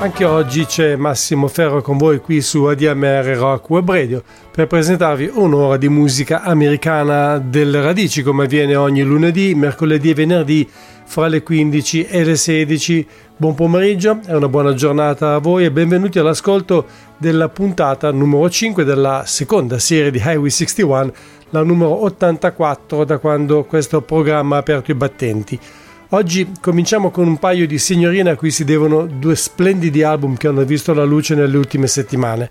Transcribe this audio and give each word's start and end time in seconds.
Anche 0.00 0.24
oggi 0.24 0.64
c'è 0.64 0.96
Massimo 0.96 1.46
Ferro 1.46 1.82
con 1.82 1.98
voi 1.98 2.20
qui 2.20 2.40
su 2.40 2.64
ADMR 2.64 3.36
Rock 3.36 3.68
Web 3.68 3.90
Radio 3.90 4.22
per 4.50 4.66
presentarvi 4.66 5.30
un'ora 5.34 5.76
di 5.76 5.90
musica 5.90 6.40
americana 6.40 7.36
delle 7.36 7.82
radici 7.82 8.22
come 8.22 8.44
avviene 8.44 8.76
ogni 8.76 9.02
lunedì, 9.02 9.54
mercoledì 9.54 10.08
e 10.08 10.14
venerdì 10.14 10.66
fra 11.04 11.26
le 11.26 11.42
15 11.42 12.06
e 12.06 12.24
le 12.24 12.34
16. 12.34 13.06
Buon 13.36 13.54
pomeriggio 13.54 14.20
e 14.26 14.34
una 14.34 14.48
buona 14.48 14.72
giornata 14.72 15.34
a 15.34 15.38
voi 15.38 15.66
e 15.66 15.70
benvenuti 15.70 16.18
all'ascolto 16.18 16.86
della 17.18 17.50
puntata 17.50 18.10
numero 18.10 18.48
5 18.48 18.84
della 18.84 19.24
seconda 19.26 19.78
serie 19.78 20.10
di 20.10 20.18
Highway 20.18 20.48
61, 20.48 21.12
la 21.50 21.62
numero 21.62 22.04
84 22.04 23.04
da 23.04 23.18
quando 23.18 23.64
questo 23.64 24.00
programma 24.00 24.56
ha 24.56 24.60
aperto 24.60 24.92
i 24.92 24.94
battenti. 24.94 25.60
Oggi 26.12 26.54
cominciamo 26.60 27.12
con 27.12 27.28
un 27.28 27.38
paio 27.38 27.68
di 27.68 27.78
signorine 27.78 28.30
a 28.30 28.36
cui 28.36 28.50
si 28.50 28.64
devono 28.64 29.06
due 29.06 29.36
splendidi 29.36 30.02
album 30.02 30.36
che 30.36 30.48
hanno 30.48 30.64
visto 30.64 30.92
la 30.92 31.04
luce 31.04 31.36
nelle 31.36 31.56
ultime 31.56 31.86
settimane. 31.86 32.50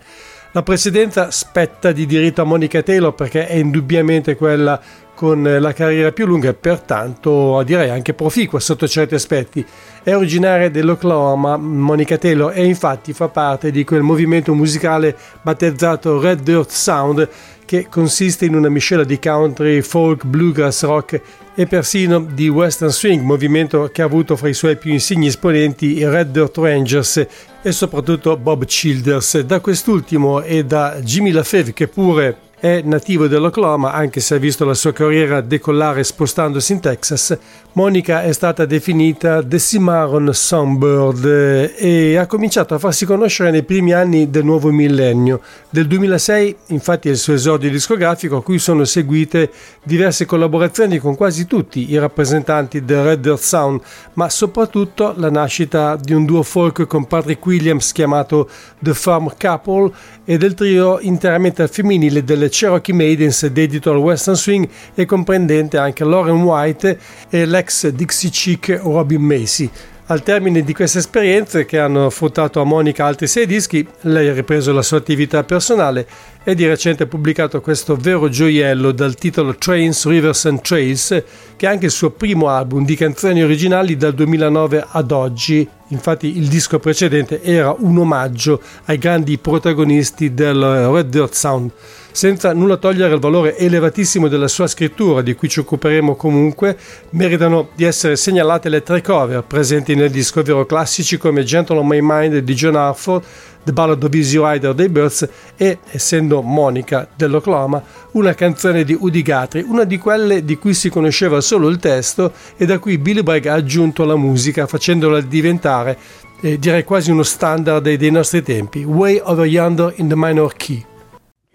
La 0.54 0.64
precedenza 0.64 1.30
spetta 1.30 1.92
di 1.92 2.06
diritto 2.06 2.42
a 2.42 2.46
Monica 2.46 2.82
Taylor 2.82 3.14
perché 3.14 3.48
è 3.48 3.56
indubbiamente 3.56 4.38
quella 4.38 4.80
con 5.14 5.44
la 5.44 5.74
carriera 5.74 6.14
più 6.14 6.26
lunga 6.26 6.48
e 6.48 6.54
pertanto 6.54 7.62
direi 7.66 7.90
anche 7.90 8.14
proficua 8.14 8.62
sotto 8.62 8.88
certi 8.88 9.16
aspetti. 9.16 9.66
È 10.02 10.16
originaria 10.16 10.70
dell'Oklahoma, 10.70 11.58
Monica 11.58 12.18
Taylor, 12.18 12.54
e 12.56 12.64
infatti 12.64 13.12
fa 13.12 13.28
parte 13.28 13.72
di 13.72 13.84
quel 13.84 14.04
movimento 14.04 14.54
musicale 14.54 15.18
battezzato 15.42 16.22
Red 16.22 16.40
Dirt 16.44 16.70
Sound 16.70 17.28
che 17.70 17.86
consiste 17.88 18.46
in 18.46 18.56
una 18.56 18.68
miscela 18.68 19.04
di 19.04 19.20
country, 19.20 19.84
folk, 19.84 20.26
bluegrass, 20.26 20.82
rock 20.86 21.22
e 21.54 21.68
persino 21.68 22.20
di 22.20 22.50
Western 22.50 22.90
Swing, 22.90 23.22
movimento 23.22 23.92
che 23.94 24.02
ha 24.02 24.06
avuto 24.06 24.36
fra 24.36 24.50
i 24.50 24.56
suoi 24.56 24.76
più 24.76 24.92
insigni 24.92 25.28
esponenti 25.28 25.98
i 25.98 26.04
Red 26.04 26.32
Dirt 26.32 26.58
Rangers 26.58 27.28
e 27.62 27.72
soprattutto 27.72 28.36
Bob 28.38 28.66
Childers. 28.66 29.42
Da 29.42 29.60
quest'ultimo 29.60 30.42
e 30.42 30.66
da 30.66 31.00
Jimmy 31.04 31.30
LaFave 31.30 31.72
che 31.74 31.88
pure 31.88 32.38
è 32.60 32.82
nativo 32.84 33.28
dell'Oklahoma, 33.28 33.94
anche 33.94 34.20
se 34.20 34.36
ha 34.36 34.38
visto 34.38 34.66
la 34.66 34.74
sua 34.74 34.92
carriera 34.92 35.40
decollare 35.40 36.04
spostandosi 36.04 36.74
in 36.74 36.80
Texas. 36.82 37.38
Monica 37.74 38.24
è 38.24 38.34
stata 38.34 38.66
definita 38.66 39.42
The 39.42 39.60
Cimarron 39.60 40.34
Songbird 40.34 41.74
e 41.78 42.18
ha 42.18 42.26
cominciato 42.26 42.74
a 42.74 42.80
farsi 42.80 43.06
conoscere 43.06 43.52
nei 43.52 43.64
primi 43.64 43.94
anni 43.94 44.30
del 44.30 44.44
nuovo 44.44 44.72
millennio. 44.72 45.40
Del 45.70 45.88
2006, 45.88 46.56
infatti, 46.68 47.08
è 47.08 47.12
il 47.12 47.18
suo 47.18 47.34
esordio 47.34 47.70
discografico, 47.70 48.38
a 48.38 48.44
cui 48.44 48.60
sono 48.60 48.84
seguite 48.84 49.50
diverse 49.84 50.26
collaborazioni 50.26 50.98
con 50.98 51.16
quasi 51.16 51.46
tutti 51.46 51.92
i 51.92 51.98
rappresentanti 51.98 52.84
del 52.84 53.04
Red 53.04 53.22
Dirt 53.22 53.40
Sound, 53.40 53.82
ma 54.14 54.30
soprattutto 54.30 55.14
la 55.16 55.30
nascita 55.30 55.96
di 55.96 56.14
un 56.14 56.26
duo 56.26 56.44
folk 56.44 56.88
con 56.88 57.08
Patrick 57.08 57.46
Williams 57.46 57.94
chiamato 57.94 58.50
The 58.80 58.94
Farm 58.94 59.32
Couple 59.40 59.92
e 60.26 60.38
del 60.38 60.54
trio 60.54 61.00
interamente 61.00 61.68
femminile 61.68 62.24
delle 62.24 62.49
Cherokee 62.50 62.94
Maidens 62.94 63.46
dedito 63.48 63.92
al 63.92 63.98
western 63.98 64.36
swing 64.36 64.68
e 64.94 65.06
comprendente 65.06 65.78
anche 65.78 66.04
Lauren 66.04 66.42
White 66.42 67.00
e 67.30 67.46
l'ex 67.46 67.88
Dixie 67.88 68.30
Chick 68.30 68.80
Robin 68.84 69.22
Macy. 69.22 69.70
Al 70.12 70.24
termine 70.24 70.64
di 70.64 70.74
queste 70.74 70.98
esperienze, 70.98 71.66
che 71.66 71.78
hanno 71.78 72.10
fruttato 72.10 72.60
a 72.60 72.64
Monica 72.64 73.06
altri 73.06 73.28
sei 73.28 73.46
dischi, 73.46 73.88
lei 74.02 74.28
ha 74.28 74.34
ripreso 74.34 74.74
la 74.74 74.82
sua 74.82 74.98
attività 74.98 75.44
personale 75.44 76.08
e 76.44 76.56
di 76.56 76.66
recente 76.66 77.04
ha 77.04 77.06
pubblicato 77.06 77.62
questo 77.62 77.96
vero 77.96 78.28
gioiello 78.28 78.92
dal 78.92 79.14
titolo 79.14 79.56
Trains, 79.56 80.08
Rivers 80.08 80.46
and 80.46 80.62
Trails, 80.62 81.24
che 81.56 81.68
è 81.68 81.70
anche 81.70 81.86
il 81.86 81.92
suo 81.92 82.10
primo 82.10 82.50
album 82.50 82.86
di 82.86 82.96
canzoni 82.96 83.44
originali 83.44 83.98
dal 83.98 84.16
2009 84.16 84.84
ad 84.90 85.12
oggi. 85.12 85.70
Infatti 85.90 86.40
il 86.40 86.48
disco 86.48 86.80
precedente 86.80 87.44
era 87.44 87.76
un 87.78 88.00
omaggio 88.00 88.64
ai 88.86 88.98
grandi 88.98 89.38
protagonisti 89.38 90.34
del 90.34 90.60
Red 90.92 91.10
Dirt 91.10 91.34
Sound 91.34 91.72
senza 92.12 92.54
nulla 92.54 92.78
togliere 92.78 93.14
al 93.14 93.20
valore 93.20 93.58
elevatissimo 93.58 94.28
della 94.28 94.48
sua 94.48 94.68
scrittura, 94.68 95.22
di 95.22 95.36
cui 95.36 95.50
ci 95.50 95.60
occuperemo 95.60 96.16
comunque, 96.16 96.78
meritano 97.12 97.70
di 97.76 97.84
essere 97.84 98.16
segnalate 98.16 98.70
le 98.70 98.84
tre 98.84 99.02
cover 99.02 99.44
presenti 99.44 99.96
nel 99.96 100.10
disco, 100.10 100.40
ovvero 100.40 100.66
classici 100.66 101.18
come 101.18 101.44
Gentle 101.44 101.78
on 101.78 101.88
My 101.88 102.00
Mind 102.02 102.38
di 102.40 102.54
John 102.54 102.76
Hartford, 102.76 103.24
The 103.64 103.74
Ballad 103.74 104.04
of 104.04 104.14
Easy 104.14 104.40
Rider 104.40 104.74
dei 104.74 104.90
Birds 104.90 105.28
e, 105.56 105.80
essendo 105.92 106.42
Monica 106.42 107.08
dell'Oklahoma, 107.16 107.84
una 108.12 108.34
canzone 108.34 108.84
di 108.84 108.98
Udi 109.00 109.22
Guthrie, 109.22 109.64
una 109.64 109.84
di 109.84 109.98
quelle 109.98 110.44
di 110.44 110.58
cui 110.58 110.74
si 110.74 110.90
conosceva 110.90 111.42
solo 111.42 111.68
il 111.68 111.78
testo 111.78 112.34
e 112.58 112.66
da 112.66 112.80
cui 112.80 112.98
Billy 112.98 113.22
Bragg 113.22 113.46
ha 113.46 113.54
aggiunto 113.54 114.06
la 114.06 114.16
musica, 114.16 114.66
facendola 114.66 115.22
diventare, 115.22 115.98
eh, 116.42 116.58
direi 116.58 116.84
quasi 116.84 117.12
uno 117.12 117.24
standard 117.24 117.84
dei, 117.84 117.98
dei 117.98 118.12
nostri 118.12 118.42
tempi, 118.42 118.84
Way 118.84 119.22
Over 119.24 119.46
Yonder 119.46 119.94
in 119.98 120.08
the 120.08 120.16
Minor 120.16 120.54
Key. 120.56 120.89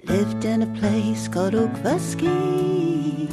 Lived 0.07 0.45
in 0.45 0.63
a 0.63 0.67
place 0.79 1.29
called 1.29 1.55
Oakvusky. 1.55 3.29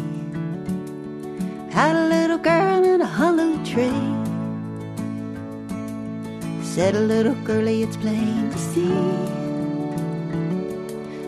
Had 1.72 1.96
a 1.96 2.08
little 2.08 2.38
girl 2.38 2.84
in 2.84 3.02
a 3.02 3.06
hollow 3.06 3.54
tree. 3.64 4.08
Said 6.64 6.96
a 6.96 7.00
little 7.02 7.36
girlie, 7.44 7.84
it's 7.84 7.98
plain 7.98 8.50
to 8.50 8.58
see 8.58 9.42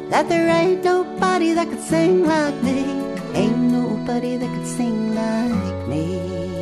that 0.09 0.29
there 0.29 0.47
ain't 0.47 0.83
nobody 0.83 1.53
that 1.53 1.67
could 1.69 1.81
sing 1.81 2.23
like 2.25 2.55
me. 2.63 2.85
Ain't 3.33 3.57
nobody 3.57 4.37
that 4.37 4.49
could 4.55 4.67
sing 4.67 5.15
like 5.15 5.87
me. 5.87 6.52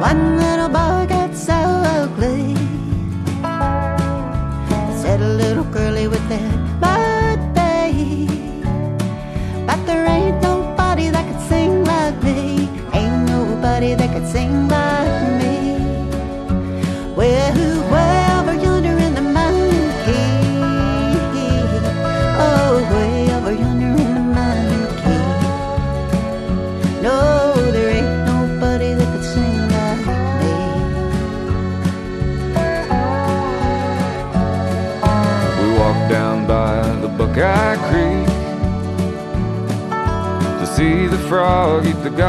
One 0.00 0.38
little 0.38 0.59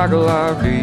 struggle 0.01 0.27
of 0.27 0.63
the 0.63 0.80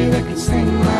nobody 0.00 0.22
that 0.22 0.28
can 0.28 0.36
sing 0.36 0.80
like 0.80 0.99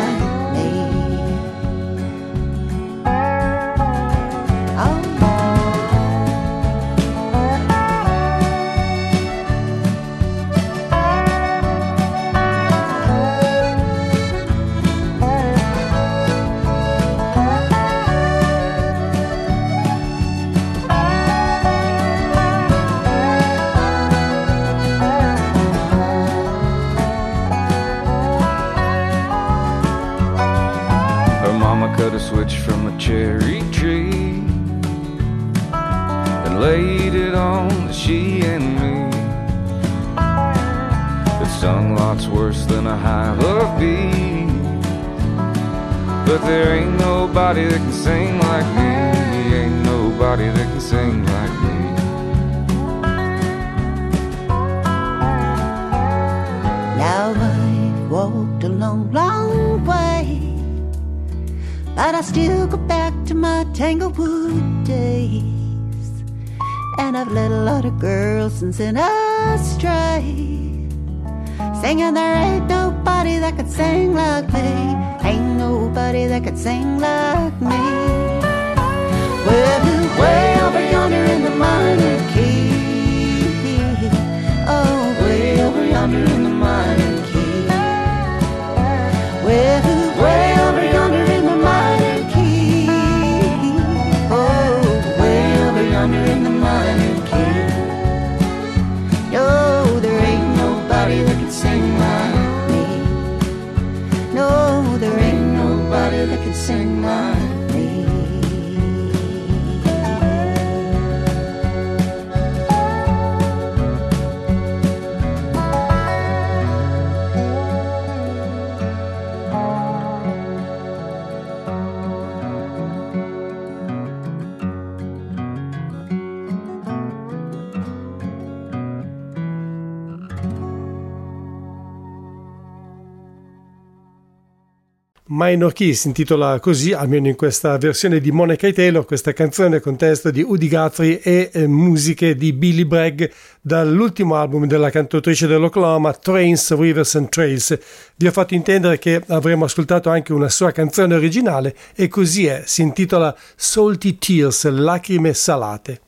Minor 135.51 135.73
Key 135.73 135.93
si 135.93 136.07
intitola 136.07 136.61
così, 136.61 136.93
almeno 136.93 137.27
in 137.27 137.35
questa 137.35 137.77
versione 137.77 138.21
di 138.21 138.31
Monica 138.31 138.67
e 138.67 138.73
Taylor, 138.73 139.03
questa 139.03 139.33
canzone 139.33 139.81
con 139.81 139.97
testo 139.97 140.31
di 140.31 140.41
Woody 140.41 140.69
Guthrie 140.69 141.19
e 141.21 141.49
eh, 141.51 141.67
musiche 141.67 142.35
di 142.35 142.53
Billy 142.53 142.85
Bragg 142.85 143.23
dall'ultimo 143.59 144.35
album 144.35 144.65
della 144.65 144.89
cantautrice 144.89 145.47
dell'Oklahoma, 145.47 146.13
Trains, 146.13 146.73
Rivers 146.73 147.15
and 147.15 147.27
Trails. 147.27 147.77
Vi 148.15 148.27
ho 148.27 148.31
fatto 148.31 148.53
intendere 148.53 148.97
che 148.97 149.21
avremmo 149.27 149.65
ascoltato 149.65 150.09
anche 150.09 150.31
una 150.31 150.47
sua 150.47 150.71
canzone 150.71 151.15
originale 151.15 151.75
e 151.95 152.07
così 152.07 152.45
è, 152.45 152.63
si 152.65 152.81
intitola 152.81 153.35
Salty 153.57 154.17
Tears, 154.17 154.69
Lacrime 154.69 155.33
Salate. 155.33 155.99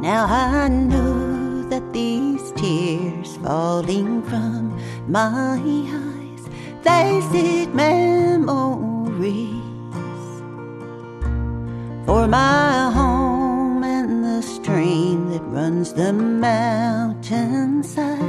Now 0.00 0.26
I 0.26 0.68
know 0.68 1.21
tears 2.62 3.36
falling 3.38 4.22
from 4.22 4.78
my 5.08 5.58
eyes, 5.58 6.42
they 6.84 7.20
seek 7.32 7.74
memories 7.74 9.50
for 12.06 12.28
my 12.28 12.88
home 12.94 13.82
and 13.82 14.24
the 14.24 14.40
stream 14.42 15.30
that 15.30 15.42
runs 15.56 15.92
the 15.94 16.12
mountainside, 16.12 18.20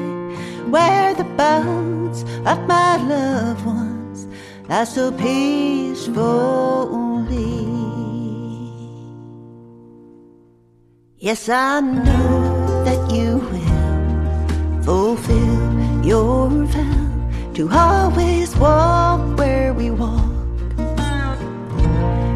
where 0.73 1.13
the 1.13 1.25
bones 1.37 2.23
of 2.47 2.57
my 2.67 2.97
loved 2.97 3.63
ones 3.67 4.25
lie 4.67 4.83
so 4.83 5.11
peacefully. 5.11 6.23
Yes, 11.19 11.47
I 11.49 11.81
know 11.81 12.42
your 16.03 16.49
vow 16.49 17.53
to 17.53 17.69
always 17.71 18.55
walk 18.57 19.37
where 19.37 19.73
we 19.73 19.89
walk. 19.89 20.31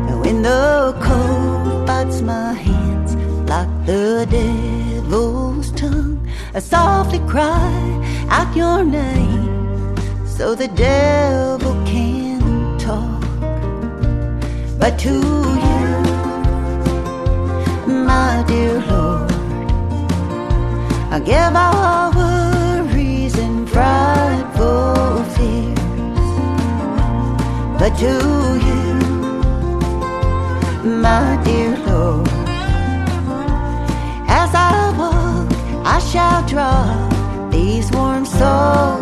And 0.08 0.22
when 0.22 0.42
the 0.42 0.96
cold 1.02 1.86
bites 1.86 2.22
my 2.22 2.54
hands 2.54 3.16
like 3.50 3.68
the 3.86 4.26
devil's 4.30 5.72
tongue, 5.72 6.26
I 6.54 6.60
softly 6.60 7.20
cry 7.28 8.28
out 8.30 8.56
your 8.56 8.86
name 8.86 9.96
so 10.26 10.56
the 10.56 10.70
devil 10.70 11.74
can 11.86 12.78
talk. 12.78 13.22
But 14.80 14.98
to 15.00 15.14
you, 15.66 15.88
my 18.06 18.46
dear 18.48 18.80
Lord. 18.90 19.32
I 21.10 21.20
give 21.20 21.56
all 21.56 21.77
to 27.98 28.14
you, 28.68 28.94
my 31.02 31.42
dear 31.44 31.76
Lord, 31.88 32.28
as 34.28 34.52
I 34.54 34.94
walk, 35.00 35.50
I 35.84 35.98
shall 36.00 36.46
draw 36.48 37.50
these 37.50 37.90
warm, 37.92 38.26
salty 38.26 38.97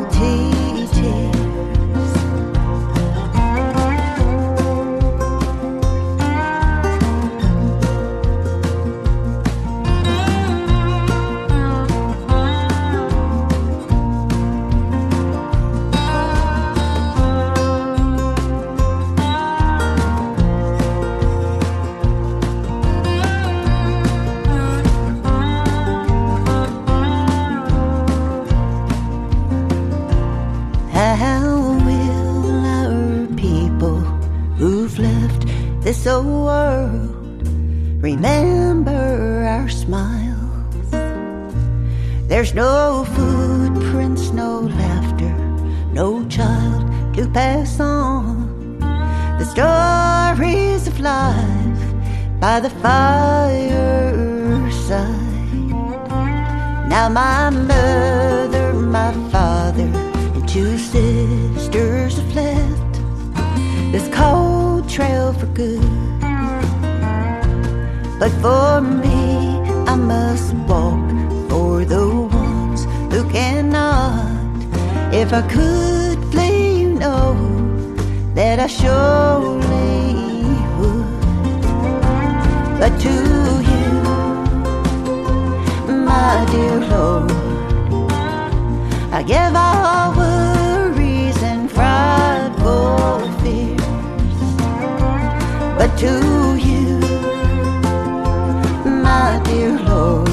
There's 42.36 42.54
no 42.54 43.06
footprints, 43.16 44.32
no 44.32 44.60
laughter, 44.60 45.34
no 45.94 46.28
child 46.28 46.84
to 47.16 47.30
pass 47.30 47.80
on. 47.80 48.78
The 49.40 49.46
stories 49.46 50.86
of 50.86 51.00
life 51.00 51.86
by 52.42 52.60
the 52.60 52.70
fireside. 52.84 53.06
Now 56.90 57.08
my 57.08 57.52
mother, 57.52 58.74
my 58.74 59.14
father, 59.32 59.90
and 60.36 60.46
two 60.46 60.78
sisters 60.78 62.18
have 62.18 62.36
left 62.36 62.96
this 63.94 64.14
cold 64.14 64.90
trail 64.90 65.32
for 65.32 65.48
good. 65.56 65.80
But 68.20 68.32
for 68.44 68.82
me, 68.82 69.56
I 69.88 69.96
must 69.96 70.54
walk 70.68 71.05
If 75.18 75.32
I 75.32 75.42
could 75.44 76.20
flee, 76.30 76.82
you 76.82 76.90
know 76.90 77.36
that 78.34 78.60
I 78.60 78.68
surely 78.68 80.12
would. 80.78 81.62
But 82.78 83.00
to 83.00 83.16
you, 83.70 83.88
my 86.12 86.46
dear 86.52 86.80
Lord, 86.92 87.32
I 89.14 89.24
give 89.24 89.56
all 89.56 90.14
worries 90.18 91.42
and 91.44 91.72
frightful 91.72 93.20
fears. 93.40 94.42
But 95.78 95.98
to 96.04 96.14
you, 96.70 97.00
my 99.08 99.42
dear 99.46 99.80
Lord, 99.80 100.28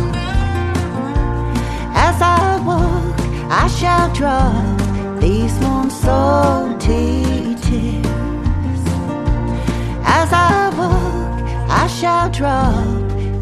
as 1.95 2.21
I 2.21 2.61
walk, 2.67 3.15
I 3.49 3.69
shall 3.69 4.11
warm 4.21 4.72
salty 6.03 7.55
tears. 7.63 8.85
As 10.05 10.33
I 10.33 10.71
walk, 10.77 11.43
I 11.71 11.87
shall 11.87 12.29
drop 12.31 12.85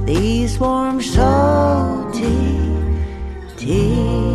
these 0.05 0.59
warm 0.59 1.01
salty 1.01 2.59
tears. 3.57 4.31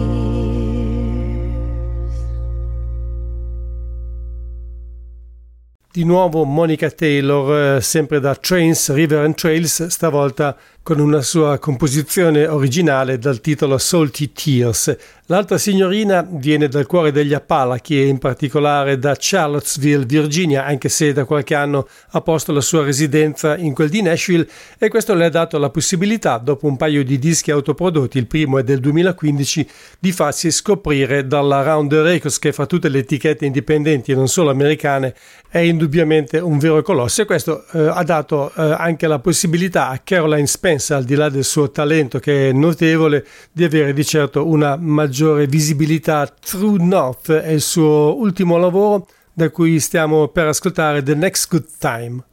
Di 5.91 6.03
nuovo 6.03 6.43
Monica 6.43 6.89
Taylor, 6.89 7.77
eh, 7.77 7.81
sempre 7.81 8.19
da 8.19 8.35
Trains, 8.35 8.89
River 8.89 9.23
and 9.23 9.33
Trails, 9.35 9.85
stavolta 9.87 10.57
con 10.85 10.99
una 10.99 11.23
sua 11.23 11.57
composizione 11.57 12.45
originale 12.45 13.17
dal 13.17 13.41
titolo 13.41 13.79
Salty 13.79 14.31
Tears. 14.31 14.95
L'altra 15.29 15.57
signorina 15.57 16.23
viene 16.29 16.67
dal 16.67 16.85
cuore 16.85 17.11
degli 17.11 17.33
Appalachi 17.33 17.99
e 17.99 18.05
in 18.05 18.19
particolare 18.19 18.99
da 18.99 19.15
Charlottesville, 19.17 20.05
Virginia, 20.05 20.65
anche 20.65 20.87
se 20.87 21.13
da 21.13 21.25
qualche 21.25 21.55
anno 21.55 21.87
ha 22.11 22.21
posto 22.21 22.51
la 22.51 22.61
sua 22.61 22.83
residenza 22.83 23.57
in 23.57 23.73
quel 23.73 23.89
di 23.89 24.03
Nashville 24.03 24.47
e 24.77 24.87
questo 24.89 25.15
le 25.15 25.25
ha 25.25 25.29
dato 25.29 25.57
la 25.57 25.71
possibilità, 25.71 26.37
dopo 26.37 26.67
un 26.67 26.77
paio 26.77 27.03
di 27.03 27.17
dischi 27.17 27.49
autoprodotti, 27.49 28.19
il 28.19 28.27
primo 28.27 28.59
è 28.59 28.63
del 28.63 28.79
2015, 28.79 29.67
di 29.97 30.11
farsi 30.11 30.51
scoprire 30.51 31.25
dalla 31.25 31.63
Round 31.63 31.91
Records 31.91 32.37
che 32.37 32.53
fra 32.53 32.67
tutte 32.67 32.89
le 32.89 32.99
etichette 32.99 33.47
indipendenti 33.47 34.11
e 34.11 34.15
non 34.15 34.27
solo 34.27 34.51
americane 34.51 35.15
è 35.49 35.59
indubbiamente 35.59 36.37
un 36.37 36.57
vero 36.59 36.81
colosso 36.81 37.21
e 37.21 37.25
questo 37.25 37.65
eh, 37.71 37.87
ha 37.87 38.03
dato 38.03 38.51
eh, 38.53 38.61
anche 38.77 39.07
la 39.07 39.19
possibilità 39.19 39.87
a 39.87 39.99
Caroline 39.99 40.47
Spencer, 40.47 40.74
al 40.75 41.03
di 41.03 41.15
là 41.15 41.29
del 41.29 41.43
suo 41.43 41.71
talento 41.71 42.19
che 42.19 42.49
è 42.49 42.51
notevole, 42.51 43.25
di 43.51 43.63
avere 43.63 43.93
di 43.93 44.05
certo 44.05 44.47
una 44.47 44.75
maggiore 44.75 45.47
visibilità. 45.47 46.27
True 46.27 46.83
North 46.83 47.31
è 47.31 47.51
il 47.51 47.61
suo 47.61 48.15
ultimo 48.17 48.57
lavoro 48.57 49.07
da 49.33 49.49
cui 49.49 49.79
stiamo 49.79 50.29
per 50.29 50.47
ascoltare 50.47 51.03
The 51.03 51.15
Next 51.15 51.49
Good 51.49 51.65
Time. 51.77 52.23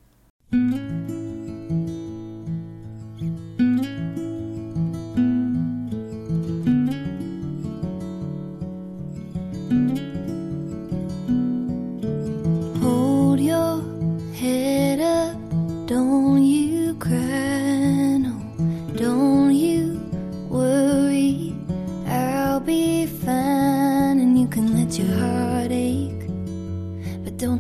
Hold 12.81 13.41
your 13.41 13.83
head 14.33 14.92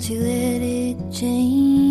to 0.02 0.14
let 0.18 0.60
it 0.62 0.96
change. 1.12 1.81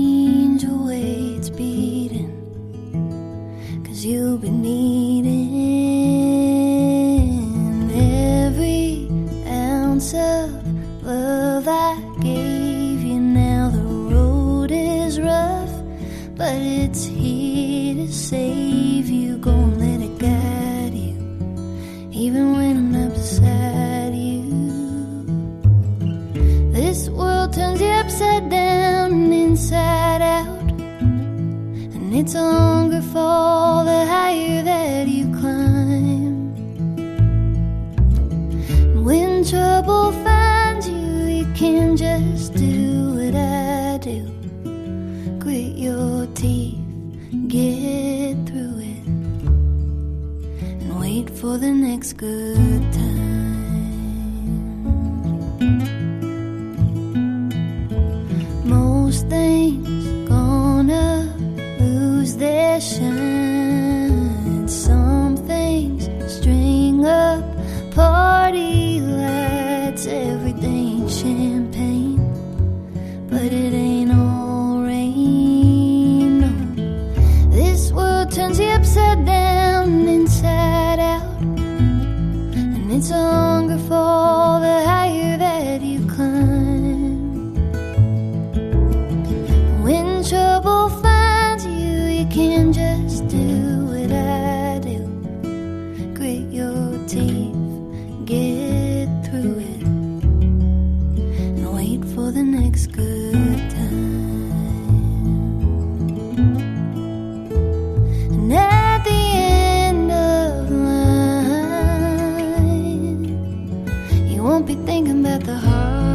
Be 114.75 114.85
thinking 114.85 115.25
about 115.25 115.43
the 115.43 115.57
hard 115.57 116.10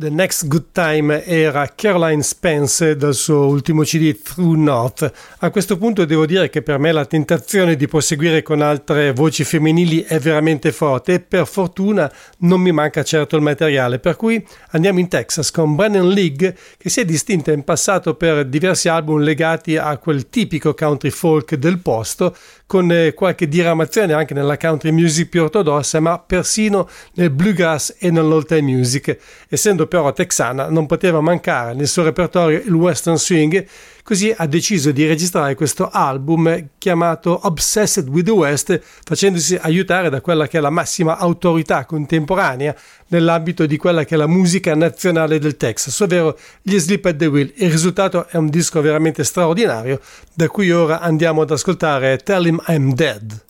The 0.00 0.08
Next 0.08 0.44
Good 0.44 0.69
Time 0.72 1.24
era 1.24 1.72
Caroline 1.74 2.22
Spence 2.22 2.96
dal 2.96 3.14
suo 3.14 3.46
ultimo 3.46 3.82
CD 3.82 4.20
Through 4.22 4.56
North. 4.56 5.12
A 5.38 5.50
questo 5.50 5.76
punto 5.76 6.04
devo 6.04 6.26
dire 6.26 6.48
che 6.48 6.62
per 6.62 6.78
me 6.78 6.92
la 6.92 7.04
tentazione 7.04 7.76
di 7.76 7.88
proseguire 7.88 8.42
con 8.42 8.62
altre 8.62 9.12
voci 9.12 9.42
femminili 9.42 10.02
è 10.02 10.18
veramente 10.18 10.70
forte 10.70 11.14
e 11.14 11.20
per 11.20 11.46
fortuna 11.46 12.10
non 12.38 12.60
mi 12.60 12.72
manca 12.72 13.02
certo 13.02 13.36
il 13.36 13.42
materiale, 13.42 13.98
per 13.98 14.16
cui 14.16 14.44
andiamo 14.70 15.00
in 15.00 15.08
Texas 15.08 15.50
con 15.50 15.74
Brennan 15.74 16.08
League 16.08 16.56
che 16.76 16.88
si 16.88 17.00
è 17.00 17.04
distinta 17.04 17.52
in 17.52 17.64
passato 17.64 18.14
per 18.14 18.46
diversi 18.46 18.88
album 18.88 19.20
legati 19.20 19.76
a 19.76 19.96
quel 19.98 20.28
tipico 20.28 20.74
country 20.74 21.10
folk 21.10 21.56
del 21.56 21.78
posto 21.78 22.34
con 22.70 22.88
eh, 22.92 23.14
qualche 23.14 23.48
diramazione 23.48 24.12
anche 24.12 24.32
nella 24.32 24.56
country 24.56 24.92
music 24.92 25.28
più 25.28 25.42
ortodossa, 25.42 25.98
ma 25.98 26.20
persino 26.20 26.88
nel 27.14 27.30
bluegrass 27.30 27.96
e 27.98 28.12
nell'old 28.12 28.46
time 28.46 28.60
music. 28.60 29.18
Essendo 29.48 29.88
però 29.88 30.12
texana, 30.12 30.59
non 30.68 30.86
poteva 30.86 31.20
mancare 31.20 31.74
nel 31.74 31.88
suo 31.88 32.02
repertorio 32.02 32.58
il 32.58 32.72
western 32.72 33.16
swing, 33.16 33.66
così 34.02 34.34
ha 34.36 34.46
deciso 34.46 34.90
di 34.90 35.06
registrare 35.06 35.54
questo 35.54 35.88
album 35.88 36.70
chiamato 36.78 37.40
Obsessed 37.44 38.08
with 38.08 38.24
the 38.24 38.30
West, 38.32 38.80
facendosi 39.04 39.56
aiutare 39.60 40.10
da 40.10 40.20
quella 40.20 40.48
che 40.48 40.58
è 40.58 40.60
la 40.60 40.70
massima 40.70 41.16
autorità 41.16 41.84
contemporanea 41.84 42.74
nell'ambito 43.08 43.66
di 43.66 43.76
quella 43.76 44.04
che 44.04 44.14
è 44.14 44.18
la 44.18 44.26
musica 44.26 44.74
nazionale 44.74 45.38
del 45.38 45.56
Texas, 45.56 45.98
ovvero 46.00 46.36
gli 46.62 46.78
Sleep 46.78 47.04
at 47.04 47.16
the 47.16 47.26
Wheel. 47.26 47.52
Il 47.56 47.70
risultato 47.70 48.26
è 48.28 48.36
un 48.36 48.48
disco 48.48 48.80
veramente 48.80 49.24
straordinario, 49.24 50.00
da 50.34 50.48
cui 50.48 50.70
ora 50.70 51.00
andiamo 51.00 51.42
ad 51.42 51.50
ascoltare 51.50 52.18
Tell 52.18 52.46
Him 52.46 52.62
I'm 52.66 52.94
Dead. 52.94 53.48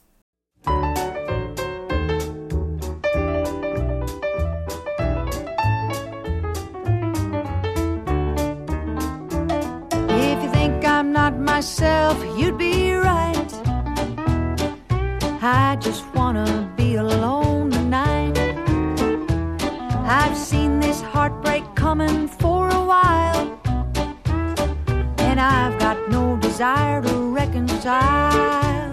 Desire 26.60 27.00
to 27.00 27.34
reconcile. 27.34 28.90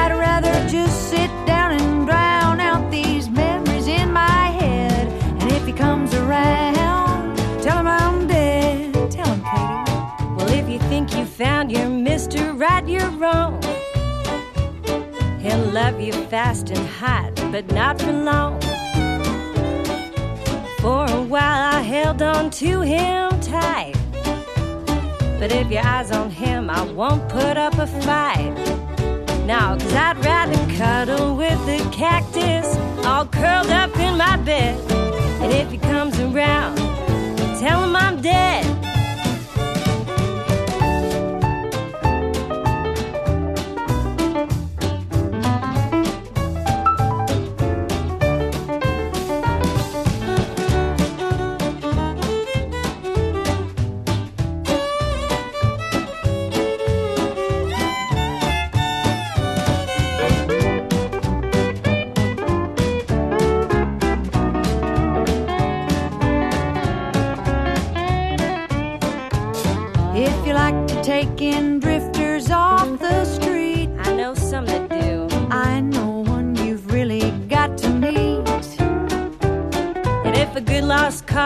I'd 0.00 0.12
rather 0.18 0.66
just 0.66 1.10
sit 1.10 1.28
down 1.44 1.72
and 1.72 2.06
drown 2.06 2.58
out 2.58 2.90
these 2.90 3.28
memories 3.28 3.86
in 3.86 4.10
my 4.14 4.46
head. 4.60 5.08
And 5.42 5.52
if 5.52 5.66
he 5.66 5.74
comes 5.74 6.14
around, 6.14 7.36
tell 7.60 7.80
him 7.80 7.86
I'm 7.86 8.26
dead. 8.26 8.94
Tell 9.10 9.26
him, 9.26 9.42
Katie. 9.42 10.36
Well, 10.36 10.48
if 10.48 10.70
you 10.70 10.78
think 10.88 11.14
you 11.14 11.26
found 11.26 11.70
your 11.70 11.84
Mr. 11.84 12.58
Right, 12.58 12.88
you're 12.88 13.10
wrong. 13.10 13.60
He'll 15.38 15.66
love 15.80 16.00
you 16.00 16.14
fast 16.32 16.70
and 16.70 16.88
hot, 16.88 17.34
but 17.52 17.70
not 17.72 18.00
for 18.00 18.12
long. 18.12 18.58
For 20.80 21.04
a 21.04 21.20
while, 21.20 21.74
I 21.74 21.82
held 21.82 22.22
on 22.22 22.48
to 22.62 22.80
him 22.80 23.38
tight. 23.40 23.95
But 25.38 25.52
if 25.52 25.70
your 25.70 25.84
eyes 25.84 26.10
on 26.10 26.30
him, 26.30 26.70
I 26.70 26.82
won't 26.82 27.28
put 27.28 27.56
up 27.56 27.74
a 27.74 27.86
fight. 27.86 28.54
No, 29.46 29.76
cause 29.78 29.94
I'd 29.94 30.18
rather 30.24 30.56
cuddle 30.76 31.36
with 31.36 31.58
the 31.66 31.78
cactus 31.92 32.66
all 33.04 33.26
curled 33.26 33.70
up 33.70 33.94
in 33.98 34.16
my 34.16 34.36
bed. 34.38 34.80
And 35.42 35.52
if 35.52 35.70
he 35.70 35.78
comes 35.78 36.18
around, 36.18 36.76
tell 37.60 37.84
him 37.84 37.94
I'm 37.94 38.20
dead. 38.20 38.85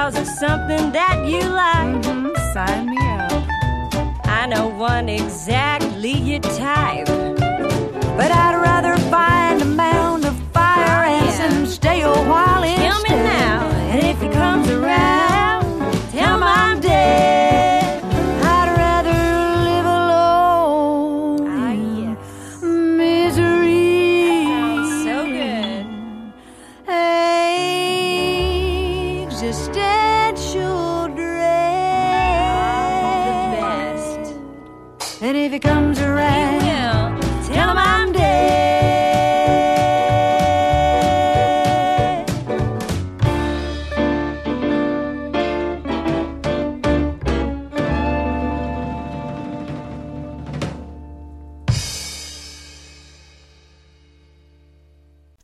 Cause 0.00 0.18
is 0.18 0.38
something 0.38 0.92
that 0.92 1.16
you 1.30 1.42
like, 1.64 1.94
Mhm, 2.04 2.32
sign 2.54 2.86
me 2.92 2.98
up. 3.18 3.42
I 4.38 4.46
know 4.46 4.66
one 4.68 5.08
exactly 5.10 6.14
your 6.30 6.40
type. 6.40 7.08
But 8.18 8.30
I'd 8.42 8.56
rather 8.68 8.94
find 9.12 9.39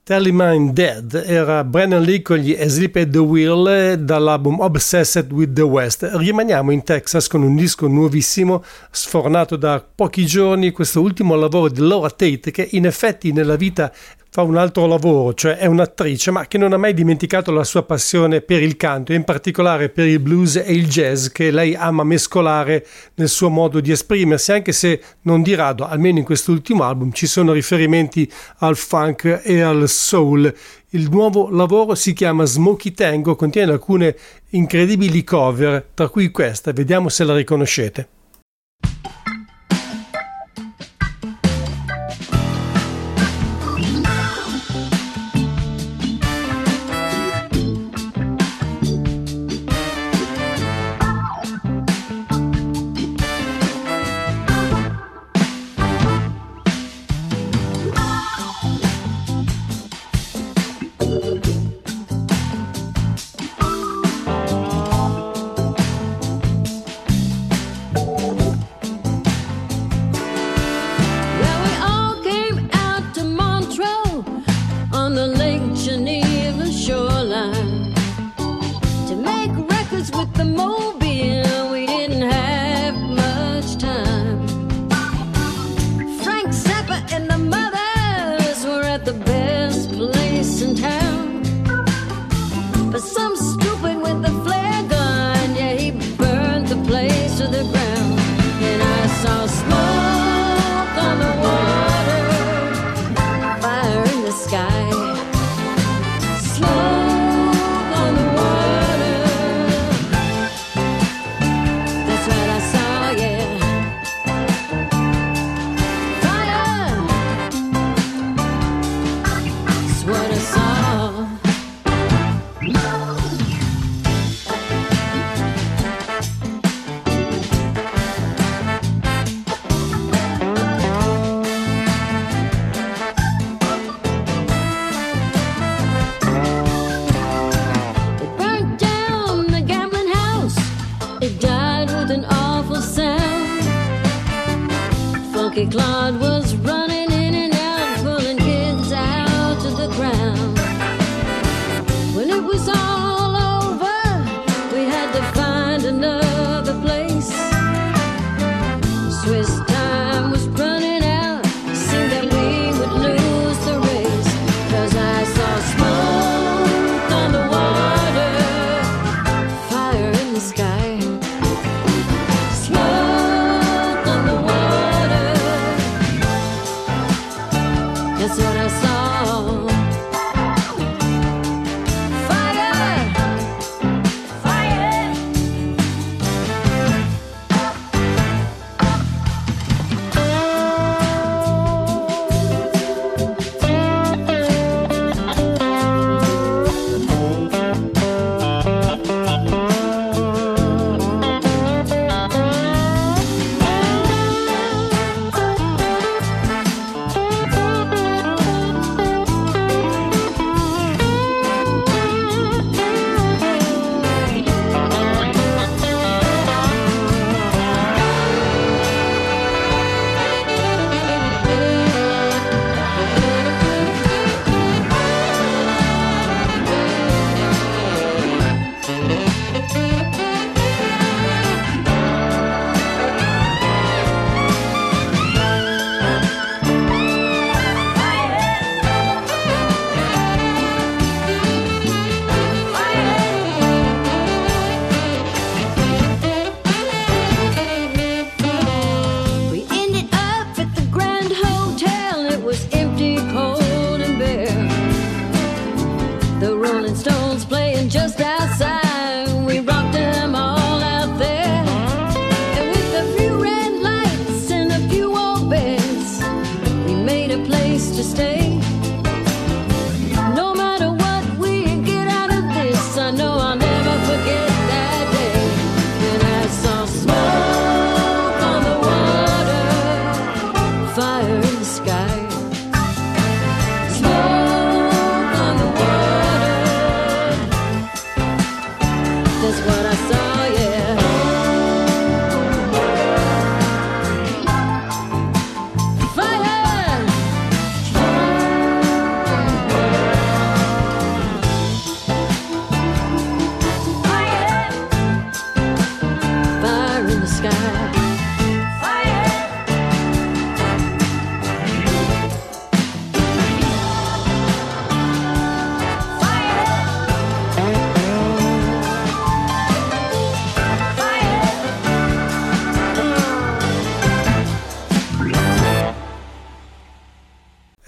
Him 0.08 0.40
I'm 0.40 0.72
Dead 0.72 1.24
era 1.26 1.64
Brennan 1.64 2.00
Lee 2.04 2.22
con 2.22 2.36
gli 2.36 2.56
Sleep 2.68 3.10
the 3.10 3.18
Wheel 3.18 4.04
dall'album 4.04 4.60
Obsessed 4.60 5.32
with 5.32 5.52
the 5.52 5.62
West. 5.62 6.08
Rimaniamo 6.12 6.70
in 6.70 6.84
Texas 6.84 7.26
con 7.26 7.42
un 7.42 7.56
disco 7.56 7.88
nuovissimo 7.88 8.62
sfornato 8.92 9.56
da 9.56 9.84
pochi 9.92 10.24
giorni, 10.24 10.70
questo 10.70 11.00
ultimo 11.00 11.34
lavoro 11.34 11.68
di 11.68 11.80
Laura 11.80 12.08
Tate 12.08 12.52
che 12.52 12.68
in 12.70 12.86
effetti 12.86 13.32
nella 13.32 13.56
vita 13.56 13.92
fa 14.30 14.42
un 14.42 14.56
altro 14.56 14.86
lavoro, 14.86 15.32
cioè 15.34 15.56
è 15.56 15.66
un'attrice, 15.66 16.30
ma 16.30 16.46
che 16.46 16.58
non 16.58 16.72
ha 16.72 16.76
mai 16.76 16.92
dimenticato 16.92 17.50
la 17.52 17.64
sua 17.64 17.84
passione 17.84 18.42
per 18.42 18.62
il 18.62 18.76
canto, 18.76 19.12
in 19.12 19.24
particolare 19.24 19.88
per 19.88 20.06
il 20.06 20.20
blues 20.20 20.56
e 20.56 20.72
il 20.72 20.88
jazz 20.88 21.28
che 21.28 21.50
lei 21.50 21.74
ama 21.74 22.04
mescolare 22.04 22.86
nel 23.14 23.28
suo 23.28 23.48
modo 23.48 23.80
di 23.80 23.90
esprimersi, 23.90 24.52
anche 24.52 24.72
se 24.72 25.00
non 25.22 25.42
di 25.42 25.54
rado, 25.54 25.86
almeno 25.86 26.18
in 26.18 26.24
quest'ultimo 26.24 26.82
album, 26.82 27.12
ci 27.12 27.26
sono 27.26 27.52
riferimenti 27.52 28.30
al 28.58 28.76
funk 28.76 29.40
e 29.42 29.60
al 29.60 29.88
soul. 29.88 30.52
Il 30.90 31.08
nuovo 31.10 31.48
lavoro 31.50 31.94
si 31.94 32.12
chiama 32.12 32.44
Smoky 32.44 32.92
Tango, 32.92 33.36
contiene 33.36 33.72
alcune 33.72 34.16
incredibili 34.50 35.24
cover, 35.24 35.88
tra 35.94 36.08
cui 36.08 36.30
questa, 36.30 36.72
vediamo 36.72 37.08
se 37.08 37.24
la 37.24 37.34
riconoscete. 37.34 38.15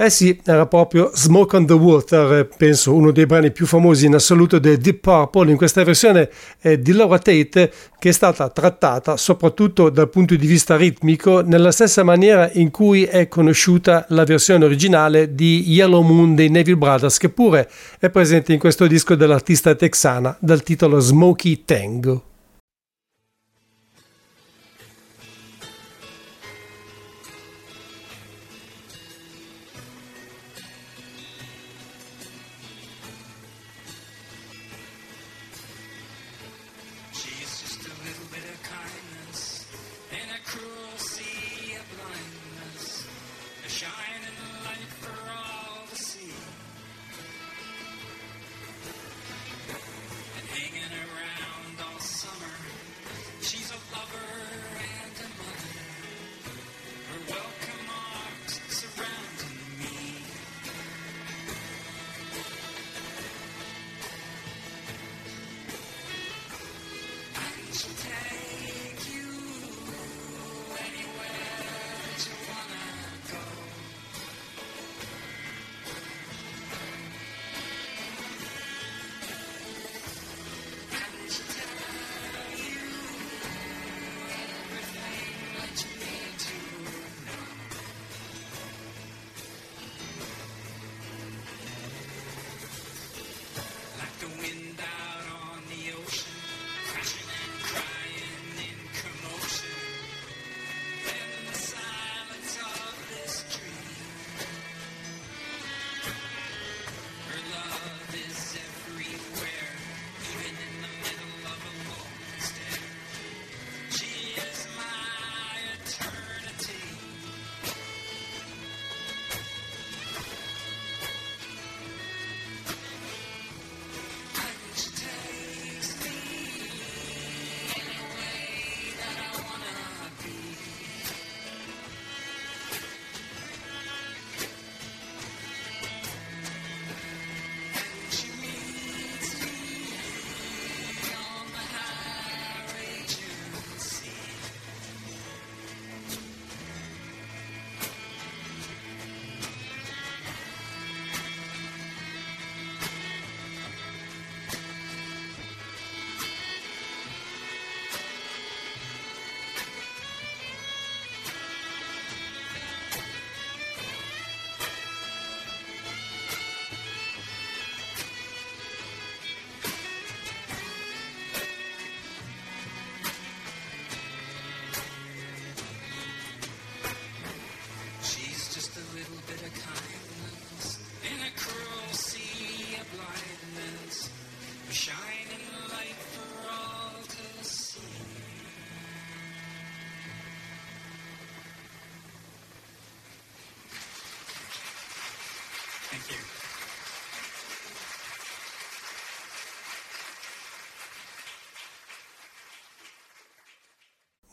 Eh 0.08 0.18
Espressi 0.18 0.40
era 0.44 0.66
proprio 0.66 1.10
Smoke 1.14 1.56
on 1.56 1.66
the 1.66 1.74
Water, 1.74 2.32
eh, 2.32 2.44
penso 2.46 2.94
uno 2.94 3.12
dei 3.12 3.26
brani 3.26 3.52
più 3.52 3.66
famosi 3.66 4.06
in 4.06 4.14
assoluto 4.14 4.58
del 4.58 4.78
Deep 4.78 5.00
Purple, 5.00 5.50
in 5.50 5.58
questa 5.58 5.84
versione 5.84 6.30
eh, 6.62 6.80
di 6.80 6.92
Laura 6.92 7.18
Tate 7.18 7.70
che 7.98 8.08
è 8.08 8.12
stata 8.12 8.48
trattata 8.48 9.18
soprattutto 9.18 9.90
dal 9.90 10.08
punto 10.08 10.34
di 10.34 10.46
vista 10.46 10.76
ritmico 10.76 11.42
nella 11.42 11.72
stessa 11.72 12.04
maniera 12.04 12.50
in 12.54 12.70
cui 12.70 13.04
è 13.04 13.28
conosciuta 13.28 14.06
la 14.08 14.24
versione 14.24 14.64
originale 14.64 15.34
di 15.34 15.70
Yellow 15.70 16.02
Moon 16.02 16.34
dei 16.34 16.48
Neville 16.48 16.78
Brothers, 16.78 17.18
che 17.18 17.28
pure 17.28 17.68
è 17.98 18.08
presente 18.08 18.54
in 18.54 18.58
questo 18.58 18.86
disco 18.86 19.14
dell'artista 19.14 19.74
texana 19.74 20.34
dal 20.40 20.62
titolo 20.62 21.00
Smokey 21.00 21.64
Tango. 21.64 22.27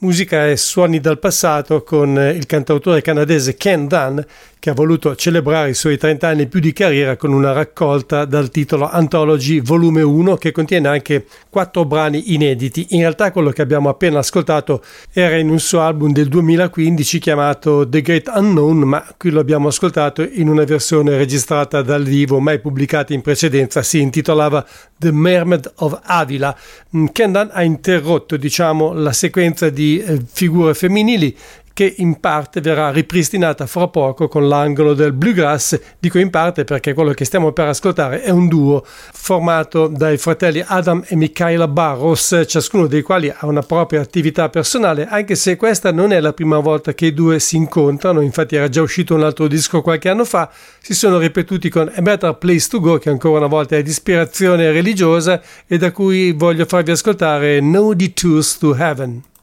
Musica 0.06 0.48
e 0.48 0.56
suoni 0.56 1.00
dal 1.00 1.18
passato 1.18 1.82
con 1.82 2.16
il 2.16 2.46
cantautore 2.46 3.02
canadese 3.02 3.56
Ken 3.56 3.88
Dunn 3.88 4.20
che 4.66 4.72
ha 4.72 4.74
voluto 4.74 5.16
celebrare 5.16 5.70
i 5.70 5.74
suoi 5.76 5.96
30 5.96 6.28
anni 6.28 6.48
più 6.48 6.60
di 6.60 6.74
carriera 6.74 7.18
con 7.18 7.32
una 7.32 7.52
raccolta 7.52 8.26
dal 8.26 8.50
titolo 8.50 8.90
Anthology 8.90 9.62
Volume 9.62 10.02
1 10.02 10.38
che 10.38 10.52
contiene 10.52 10.88
anche 10.88 11.28
quattro 11.52 11.86
brani 11.86 12.34
inediti. 12.34 12.88
In 12.90 13.02
realtà 13.02 13.32
quello 13.32 13.52
che 13.52 13.62
abbiamo 13.62 13.90
appena 13.90 14.18
ascoltato 14.18 14.84
era 15.14 15.36
in 15.38 15.52
un 15.52 15.60
suo 15.60 15.82
album 15.82 16.14
del 16.14 16.30
2015 16.30 17.20
chiamato 17.20 17.88
The 17.88 18.02
Great 18.02 18.32
Unknown, 18.34 18.80
ma 18.80 19.08
qui 19.18 19.30
lo 19.30 19.40
abbiamo 19.40 19.68
ascoltato 19.68 20.28
in 20.28 20.50
una 20.50 20.64
versione 20.64 21.16
registrata 21.16 21.84
dal 21.84 22.04
vivo 22.04 22.40
mai 22.40 22.58
pubblicata 22.60 23.14
in 23.14 23.22
precedenza, 23.22 23.84
si 23.84 24.00
intitolava 24.00 24.66
The 24.98 25.12
Mermaid 25.12 25.74
of 25.76 26.00
Avila. 26.06 26.58
Mm, 26.98 27.06
Ken 27.12 27.32
Dunn 27.32 27.50
ha 27.52 27.62
interrotto 27.62 28.36
diciamo 28.36 28.94
la 28.94 29.14
sequenza 29.14 29.70
di 29.70 30.00
eh, 30.00 30.20
figure 30.26 30.74
femminili 30.74 31.38
che 31.76 31.94
in 31.98 32.22
parte 32.22 32.62
verrà 32.62 32.90
ripristinata 32.90 33.68
fra 33.68 33.90
poco 33.90 34.30
con 34.30 34.48
l'angolo 34.48 34.94
del 34.94 35.12
bluegrass, 35.12 35.78
dico 36.00 36.18
in 36.20 36.30
parte 36.30 36.64
perché 36.64 36.94
quello 36.94 37.12
che 37.12 37.26
stiamo 37.26 37.52
per 37.52 37.68
ascoltare 37.68 38.22
è 38.22 38.30
un 38.30 38.48
duo 38.48 38.82
formato 38.86 39.88
dai 39.88 40.18
fratelli 40.18 40.64
Adam 40.66 41.04
e 41.06 41.18
Michaela 41.18 41.68
Barros, 41.68 42.44
ciascuno 42.48 42.88
dei 42.88 43.02
quali 43.02 43.28
ha 43.28 43.46
una 43.46 43.62
propria 43.62 44.00
attività 44.00 44.48
personale, 44.48 45.06
anche 45.06 45.36
se 45.36 45.58
questa 45.58 45.92
non 45.92 46.14
è 46.14 46.22
la 46.22 46.32
prima 46.32 46.60
volta 46.60 46.94
che 46.94 47.08
i 47.08 47.14
due 47.14 47.40
si 47.40 47.58
incontrano, 47.58 48.22
infatti 48.22 48.56
era 48.56 48.70
già 48.70 48.82
uscito 48.82 49.14
un 49.14 49.24
altro 49.24 49.48
disco 49.48 49.82
qualche 49.82 50.08
anno 50.08 50.24
fa, 50.24 50.50
si 50.80 50.94
sono 50.94 51.18
ripetuti 51.18 51.68
con 51.68 51.92
A 51.94 52.02
Better 52.02 52.38
Place 52.38 52.70
to 52.70 52.80
Go, 52.80 52.98
che 53.00 53.10
ancora 53.10 53.40
una 53.40 53.48
volta 53.48 53.76
è 53.76 53.84
di 53.84 53.90
ispirazione 53.90 54.72
religiosa 54.72 55.42
e 55.68 55.78
da 55.78 55.92
cui 55.92 56.32
voglio 56.32 56.64
farvi 56.64 56.92
ascoltare 56.92 57.60
No 57.60 57.94
Detours 57.94 58.60
to 58.60 58.74
Heaven. 58.74 59.34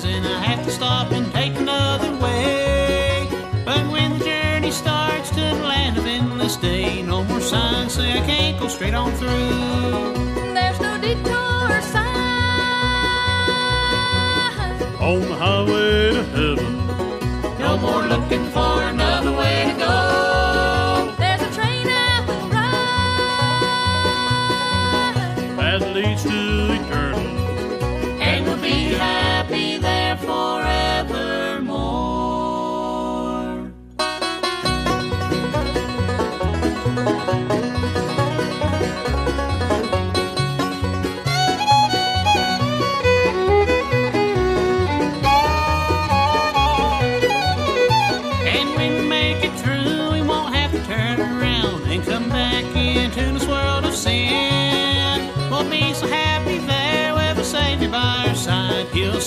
Signs, 0.00 0.14
and 0.14 0.26
I 0.26 0.40
have 0.42 0.64
to 0.64 0.70
stop 0.70 1.12
and 1.12 1.32
take 1.32 1.56
another 1.56 2.12
way. 2.16 3.28
But 3.64 3.90
when 3.90 4.18
the 4.18 4.24
journey 4.24 4.70
starts 4.70 5.30
to 5.30 5.36
the 5.36 5.62
land 5.62 5.98
of 5.98 6.06
endless 6.06 6.56
day, 6.56 7.02
no 7.02 7.24
more 7.24 7.40
signs 7.40 7.94
say 7.94 8.12
I 8.12 8.20
can't 8.26 8.58
go 8.58 8.68
straight 8.68 8.94
on 8.94 9.12
through. 9.12 10.14
There's 10.54 10.80
no 10.80 10.98
detour 11.00 11.82
sign. 11.82 12.06
On 15.00 15.20
the 15.20 15.34
highway 15.34 16.12
to 16.14 16.24
heaven, 16.36 17.58
no 17.58 17.78
more 17.78 18.02
looking 18.06 18.44
for 18.50 18.82
another 18.82 19.09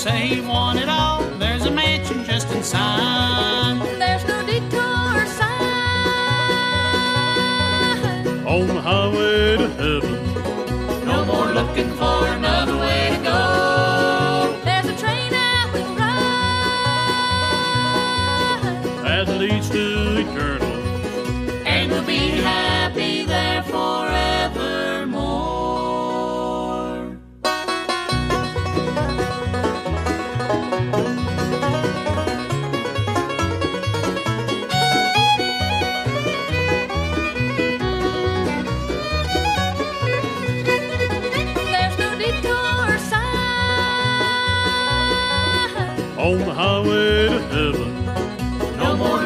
same 0.04 0.48
want 0.48 0.80
it 0.80 0.90
all. 0.90 1.22
There's 1.40 1.66
a 1.66 1.72
mansion 1.72 2.26
just 2.26 2.52
inside. 2.52 3.33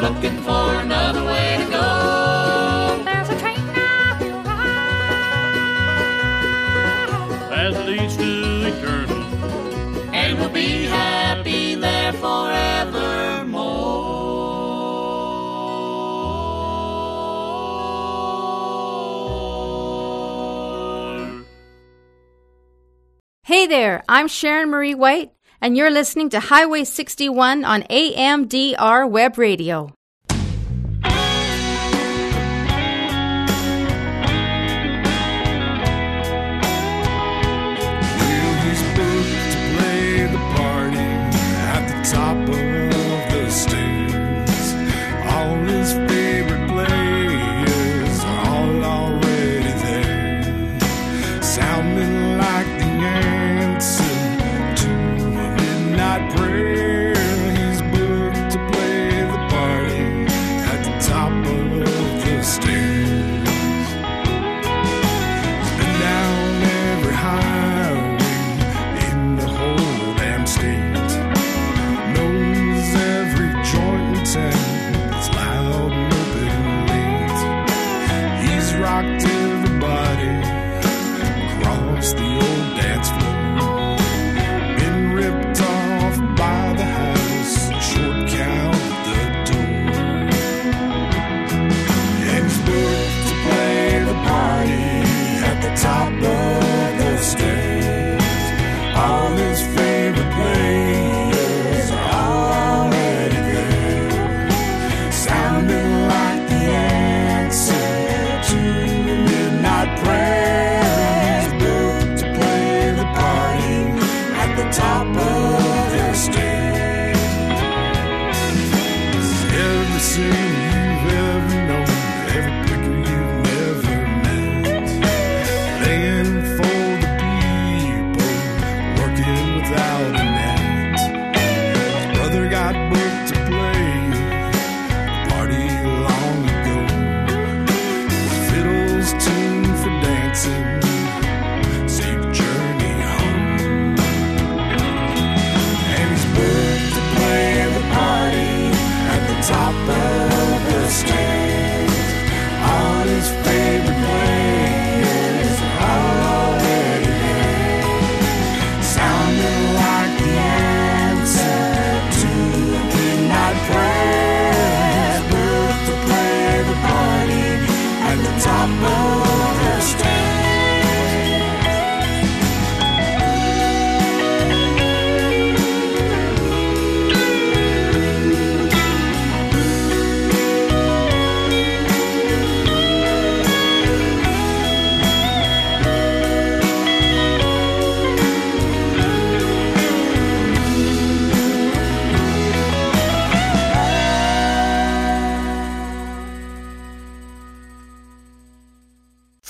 Looking 0.08 0.40
for 0.42 0.80
another 0.80 1.22
way 1.22 1.58
to 1.58 1.70
go. 1.70 3.02
There's 3.04 3.28
a 3.28 3.38
train 3.38 3.58
I 3.58 4.16
will 4.18 4.42
ride. 4.42 4.94
That 7.50 7.86
leads 7.86 8.16
to 8.16 8.66
eternal. 8.68 9.22
And 10.14 10.38
we'll 10.38 10.48
be 10.48 10.84
happy 10.84 11.74
there 11.74 12.14
forevermore. 12.14 12.48
Hey 23.42 23.66
there, 23.66 24.02
I'm 24.08 24.28
Sharon 24.28 24.70
Marie 24.70 24.94
White, 24.94 25.32
and 25.60 25.76
you're 25.76 25.90
listening 25.90 26.30
to 26.30 26.40
Highway 26.40 26.84
61 26.84 27.66
on 27.66 27.82
AMDR 27.82 29.10
Web 29.10 29.36
Radio. 29.36 29.92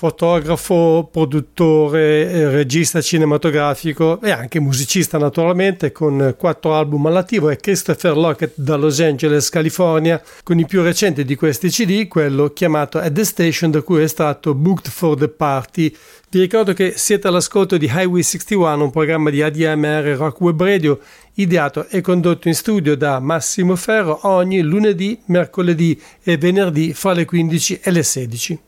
fotografo, 0.08 1.06
produttore, 1.12 2.30
eh, 2.30 2.50
regista 2.50 3.02
cinematografico 3.02 4.18
e 4.22 4.30
anche 4.30 4.58
musicista 4.58 5.18
naturalmente 5.18 5.92
con 5.92 6.34
quattro 6.38 6.74
album 6.74 7.06
all'attivo 7.06 7.50
è 7.50 7.56
Christopher 7.56 8.16
Lockett 8.16 8.52
da 8.54 8.76
Los 8.76 9.00
Angeles, 9.00 9.50
California, 9.50 10.20
con 10.42 10.58
il 10.58 10.66
più 10.66 10.82
recente 10.82 11.24
di 11.24 11.34
questi 11.34 11.68
CD, 11.68 12.08
quello 12.08 12.52
chiamato 12.54 12.98
At 12.98 13.12
the 13.12 13.24
Station 13.24 13.70
da 13.70 13.82
cui 13.82 14.02
è 14.02 14.06
stato 14.06 14.54
Booked 14.54 14.88
for 14.88 15.16
the 15.16 15.28
Party. 15.28 15.94
Vi 16.30 16.40
ricordo 16.40 16.72
che 16.72 16.94
siete 16.96 17.28
all'ascolto 17.28 17.76
di 17.76 17.86
Highway 17.86 18.22
61, 18.22 18.84
un 18.84 18.90
programma 18.90 19.28
di 19.28 19.42
ADMR 19.42 20.16
Rock 20.16 20.40
Web 20.40 20.62
Radio 20.62 21.00
ideato 21.34 21.86
e 21.86 22.00
condotto 22.00 22.48
in 22.48 22.54
studio 22.54 22.96
da 22.96 23.20
Massimo 23.20 23.76
Ferro 23.76 24.20
ogni 24.22 24.62
lunedì, 24.62 25.18
mercoledì 25.26 26.00
e 26.22 26.38
venerdì 26.38 26.94
fra 26.94 27.12
le 27.12 27.26
15 27.26 27.80
e 27.82 27.90
le 27.90 28.02
16. 28.02 28.58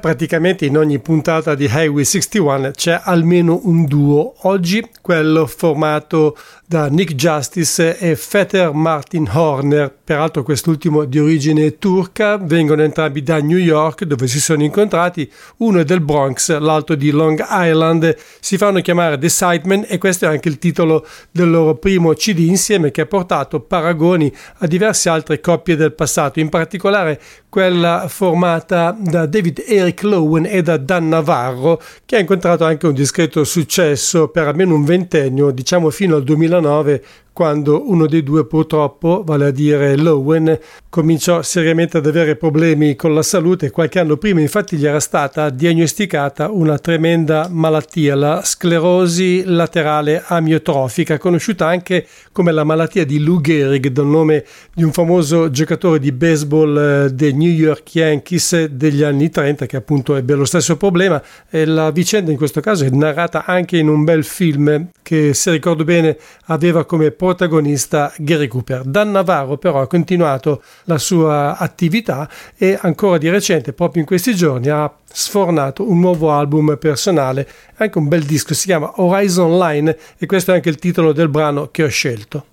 Praticamente 0.00 0.66
in 0.66 0.76
ogni 0.76 0.98
puntata 0.98 1.54
di 1.54 1.66
Highway 1.66 2.04
61 2.04 2.72
c'è 2.72 3.00
almeno 3.04 3.60
un 3.64 3.84
duo, 3.84 4.34
oggi 4.48 4.84
quello 5.00 5.46
formato 5.46 6.36
da 6.70 6.86
Nick 6.86 7.16
Justice 7.16 7.98
e 7.98 8.14
Fetter 8.14 8.72
Martin 8.72 9.28
Horner, 9.28 9.92
peraltro 10.04 10.44
quest'ultimo 10.44 11.04
di 11.04 11.18
origine 11.18 11.78
turca, 11.78 12.36
vengono 12.36 12.82
entrambi 12.82 13.24
da 13.24 13.40
New 13.40 13.58
York 13.58 14.04
dove 14.04 14.28
si 14.28 14.38
sono 14.38 14.62
incontrati, 14.62 15.28
uno 15.56 15.80
è 15.80 15.84
del 15.84 16.00
Bronx, 16.00 16.56
l'altro 16.56 16.94
di 16.94 17.10
Long 17.10 17.44
Island, 17.50 18.16
si 18.38 18.56
fanno 18.56 18.80
chiamare 18.82 19.18
The 19.18 19.28
Sidemen 19.28 19.84
e 19.88 19.98
questo 19.98 20.26
è 20.26 20.28
anche 20.28 20.48
il 20.48 20.60
titolo 20.60 21.04
del 21.32 21.50
loro 21.50 21.74
primo 21.74 22.12
CD 22.12 22.38
insieme 22.38 22.92
che 22.92 23.00
ha 23.00 23.06
portato 23.06 23.58
paragoni 23.58 24.32
a 24.58 24.68
diverse 24.68 25.08
altre 25.08 25.40
coppie 25.40 25.74
del 25.74 25.92
passato, 25.92 26.38
in 26.38 26.50
particolare 26.50 27.20
quella 27.48 28.06
formata 28.06 28.96
da 28.96 29.26
David 29.26 29.64
Eric 29.66 30.04
Lowen 30.04 30.46
e 30.46 30.62
da 30.62 30.76
Dan 30.76 31.08
Navarro, 31.08 31.82
che 32.06 32.14
ha 32.14 32.20
incontrato 32.20 32.64
anche 32.64 32.86
un 32.86 32.94
discreto 32.94 33.42
successo 33.42 34.28
per 34.28 34.46
almeno 34.46 34.76
un 34.76 34.84
ventennio, 34.84 35.50
diciamo 35.50 35.90
fino 35.90 36.14
al 36.14 36.22
2009, 36.22 36.59
Nave 36.60 37.02
quando 37.32 37.88
uno 37.88 38.06
dei 38.06 38.22
due 38.22 38.46
purtroppo, 38.46 39.22
vale 39.24 39.46
a 39.46 39.50
dire 39.50 39.96
Lowen, 39.96 40.58
cominciò 40.88 41.42
seriamente 41.42 41.96
ad 41.96 42.06
avere 42.06 42.36
problemi 42.36 42.96
con 42.96 43.14
la 43.14 43.22
salute. 43.22 43.70
Qualche 43.70 43.98
anno 43.98 44.16
prima 44.16 44.40
infatti 44.40 44.76
gli 44.76 44.86
era 44.86 45.00
stata 45.00 45.48
diagnosticata 45.50 46.50
una 46.50 46.78
tremenda 46.78 47.48
malattia, 47.50 48.14
la 48.14 48.42
sclerosi 48.44 49.44
laterale 49.44 50.22
amiotrofica, 50.26 51.18
conosciuta 51.18 51.66
anche 51.66 52.06
come 52.32 52.52
la 52.52 52.64
malattia 52.64 53.04
di 53.04 53.20
Lou 53.20 53.40
Gehrig, 53.40 53.88
dal 53.88 54.06
nome 54.06 54.44
di 54.74 54.82
un 54.82 54.92
famoso 54.92 55.50
giocatore 55.50 55.98
di 55.98 56.12
baseball 56.12 56.76
eh, 56.76 57.10
dei 57.10 57.32
New 57.32 57.50
York 57.50 57.94
Yankees 57.94 58.64
degli 58.66 59.02
anni 59.02 59.30
30, 59.30 59.66
che 59.66 59.76
appunto 59.76 60.16
ebbe 60.16 60.34
lo 60.34 60.44
stesso 60.44 60.76
problema. 60.76 61.22
E 61.48 61.64
la 61.64 61.90
vicenda 61.90 62.30
in 62.30 62.36
questo 62.36 62.60
caso 62.60 62.84
è 62.84 62.90
narrata 62.90 63.44
anche 63.44 63.76
in 63.78 63.88
un 63.88 64.04
bel 64.04 64.24
film 64.24 64.88
che, 65.02 65.34
se 65.34 65.50
ricordo 65.50 65.84
bene, 65.84 66.16
aveva 66.46 66.84
come 66.84 67.10
protagonista 67.20 68.10
Gary 68.16 68.48
Cooper. 68.48 68.82
Dan 68.84 69.10
Navarro 69.10 69.58
però 69.58 69.82
ha 69.82 69.86
continuato 69.86 70.62
la 70.84 70.96
sua 70.96 71.58
attività 71.58 72.26
e 72.56 72.78
ancora 72.80 73.18
di 73.18 73.28
recente, 73.28 73.74
proprio 73.74 74.00
in 74.00 74.08
questi 74.08 74.34
giorni, 74.34 74.70
ha 74.70 74.90
sfornato 75.04 75.86
un 75.86 76.00
nuovo 76.00 76.32
album 76.32 76.78
personale, 76.78 77.46
anche 77.76 77.98
un 77.98 78.08
bel 78.08 78.22
disco, 78.22 78.54
si 78.54 78.64
chiama 78.64 79.02
Horizon 79.02 79.58
Line 79.58 79.98
e 80.16 80.24
questo 80.24 80.52
è 80.52 80.54
anche 80.54 80.70
il 80.70 80.76
titolo 80.76 81.12
del 81.12 81.28
brano 81.28 81.68
che 81.70 81.84
ho 81.84 81.88
scelto. 81.88 82.46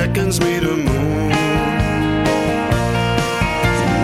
Beckons 0.00 0.40
me 0.40 0.58
to 0.58 0.72
move. 0.88 1.30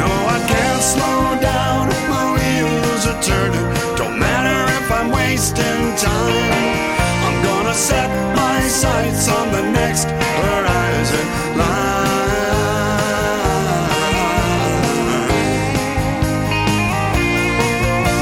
No, 0.01 0.11
I 0.37 0.39
can't 0.53 0.83
slow 0.93 1.21
down. 1.41 1.89
My 2.15 2.25
wheels 2.37 3.03
are 3.11 3.21
turning. 3.23 3.67
Don't 3.97 4.19
matter 4.19 4.59
if 4.79 4.87
I'm 4.99 5.09
wasting 5.11 5.83
time. 5.97 6.53
I'm 7.27 7.39
gonna 7.49 7.73
set 7.73 8.11
my 8.37 8.61
sights 8.83 9.25
on 9.39 9.47
the 9.57 9.63
next 9.81 10.09
horizon 10.43 11.27
line. 11.61 11.87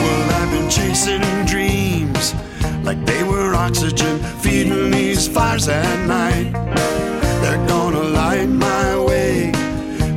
Well, 0.05 0.25
I've 0.39 0.51
been 0.55 0.69
chasing 0.71 1.27
dreams 1.45 2.35
like 2.85 3.05
they 3.05 3.25
were 3.25 3.57
oxygen, 3.57 4.21
feeding 4.45 4.93
these 4.93 5.27
fires 5.27 5.67
at 5.67 5.99
night. 6.07 7.04
Light 8.35 8.49
my 8.49 8.99
way 8.99 9.53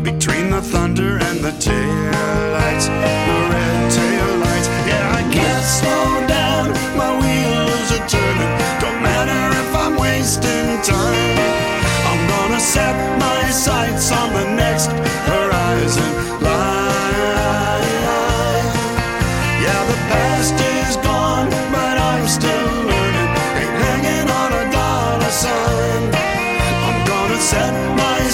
between 0.02 0.50
the 0.50 0.60
thunder 0.60 1.20
and 1.28 1.38
the 1.40 1.52
taillights, 1.52 2.88
the 2.88 3.38
red 3.54 3.92
taillights. 3.92 4.68
Yeah, 4.90 5.20
I 5.20 5.24
can't 5.32 5.66
slow 5.78 6.26
down. 6.28 6.66
My 6.98 7.12
wheels 7.22 7.92
are 7.92 8.08
turning. 8.10 8.54
Don't 8.82 9.04
matter 9.04 9.42
if 9.62 9.70
I'm 9.76 9.98
wasting 9.98 10.82
time. 10.82 11.38
I'm 12.10 12.22
gonna 12.34 12.60
set 12.60 12.96
my 13.20 13.52
sights 13.52 14.12
on 14.12 14.34
the 14.34 14.46
next 14.56 14.88
horizon 15.32 16.42
line. 16.42 16.77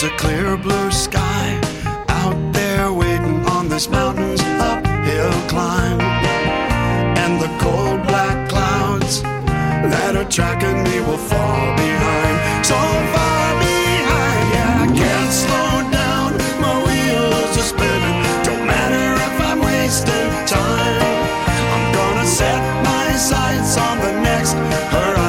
there's 0.00 0.12
a 0.12 0.16
clear 0.16 0.56
blue 0.56 0.90
sky 0.90 1.60
out 2.08 2.52
there 2.52 2.90
waiting 2.92 3.44
on 3.46 3.68
this 3.68 3.88
mountain's 3.90 4.40
uphill 4.40 5.32
climb. 5.48 6.00
And 7.20 7.40
the 7.40 7.48
cold 7.58 8.06
black 8.06 8.48
clouds 8.48 9.22
that 9.22 10.16
are 10.16 10.30
tracking 10.30 10.82
me 10.84 11.00
will 11.00 11.18
fall 11.18 11.76
behind. 11.76 12.64
So 12.64 12.76
far 13.12 13.44
behind, 13.60 14.44
yeah, 14.54 14.84
I 14.84 14.88
can't 14.96 15.32
slow 15.32 15.72
down. 15.92 16.28
My 16.64 16.76
wheels 16.86 17.58
are 17.58 17.68
spinning. 17.74 18.18
Don't 18.44 18.64
matter 18.64 19.06
if 19.20 19.34
I'm 19.48 19.60
wasting 19.60 20.30
time. 20.46 21.02
I'm 21.74 21.86
gonna 21.92 22.26
set 22.26 22.60
my 22.84 23.12
sights 23.16 23.76
on 23.76 23.98
the 24.00 24.12
next 24.22 24.54
horizon 24.94 25.19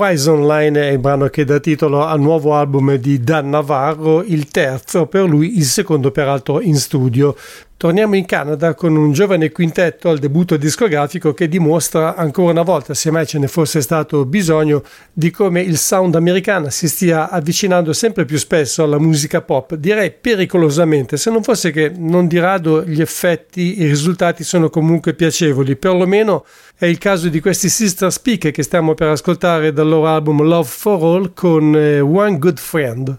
Rise 0.00 0.30
Online 0.30 0.88
è 0.88 0.92
il 0.92 0.98
brano 0.98 1.28
che 1.28 1.44
dà 1.44 1.58
titolo 1.58 2.04
al 2.04 2.20
nuovo 2.20 2.54
album 2.54 2.94
di 2.96 3.20
Dan 3.20 3.50
Navarro, 3.50 4.22
il 4.22 4.48
terzo 4.48 5.06
per 5.06 5.28
lui, 5.28 5.56
il 5.58 5.64
secondo 5.64 6.10
peraltro 6.10 6.60
in 6.60 6.76
studio. 6.76 7.36
Torniamo 7.84 8.16
in 8.16 8.24
Canada 8.24 8.72
con 8.72 8.96
un 8.96 9.12
giovane 9.12 9.52
quintetto 9.52 10.08
al 10.08 10.18
debutto 10.18 10.56
discografico 10.56 11.34
che 11.34 11.48
dimostra 11.48 12.14
ancora 12.14 12.52
una 12.52 12.62
volta, 12.62 12.94
se 12.94 13.10
mai 13.10 13.26
ce 13.26 13.38
ne 13.38 13.46
fosse 13.46 13.82
stato 13.82 14.24
bisogno, 14.24 14.82
di 15.12 15.30
come 15.30 15.60
il 15.60 15.76
sound 15.76 16.14
americano 16.14 16.70
si 16.70 16.88
stia 16.88 17.28
avvicinando 17.28 17.92
sempre 17.92 18.24
più 18.24 18.38
spesso 18.38 18.82
alla 18.82 18.98
musica 18.98 19.42
pop, 19.42 19.74
direi 19.74 20.12
pericolosamente, 20.12 21.18
se 21.18 21.30
non 21.30 21.42
fosse 21.42 21.72
che 21.72 21.92
non 21.94 22.26
di 22.26 22.38
rado 22.38 22.82
gli 22.84 23.02
effetti, 23.02 23.82
i 23.82 23.86
risultati 23.86 24.44
sono 24.44 24.70
comunque 24.70 25.12
piacevoli, 25.12 25.76
perlomeno 25.76 26.46
è 26.78 26.86
il 26.86 26.96
caso 26.96 27.28
di 27.28 27.40
questi 27.40 27.68
Sister 27.68 28.10
Speak 28.10 28.50
che 28.50 28.62
stiamo 28.62 28.94
per 28.94 29.08
ascoltare 29.08 29.74
dal 29.74 29.88
loro 29.88 30.06
album 30.06 30.42
Love 30.42 30.68
for 30.70 31.02
All 31.02 31.34
con 31.34 31.76
eh, 31.76 32.00
One 32.00 32.38
Good 32.38 32.58
Friend. 32.58 33.18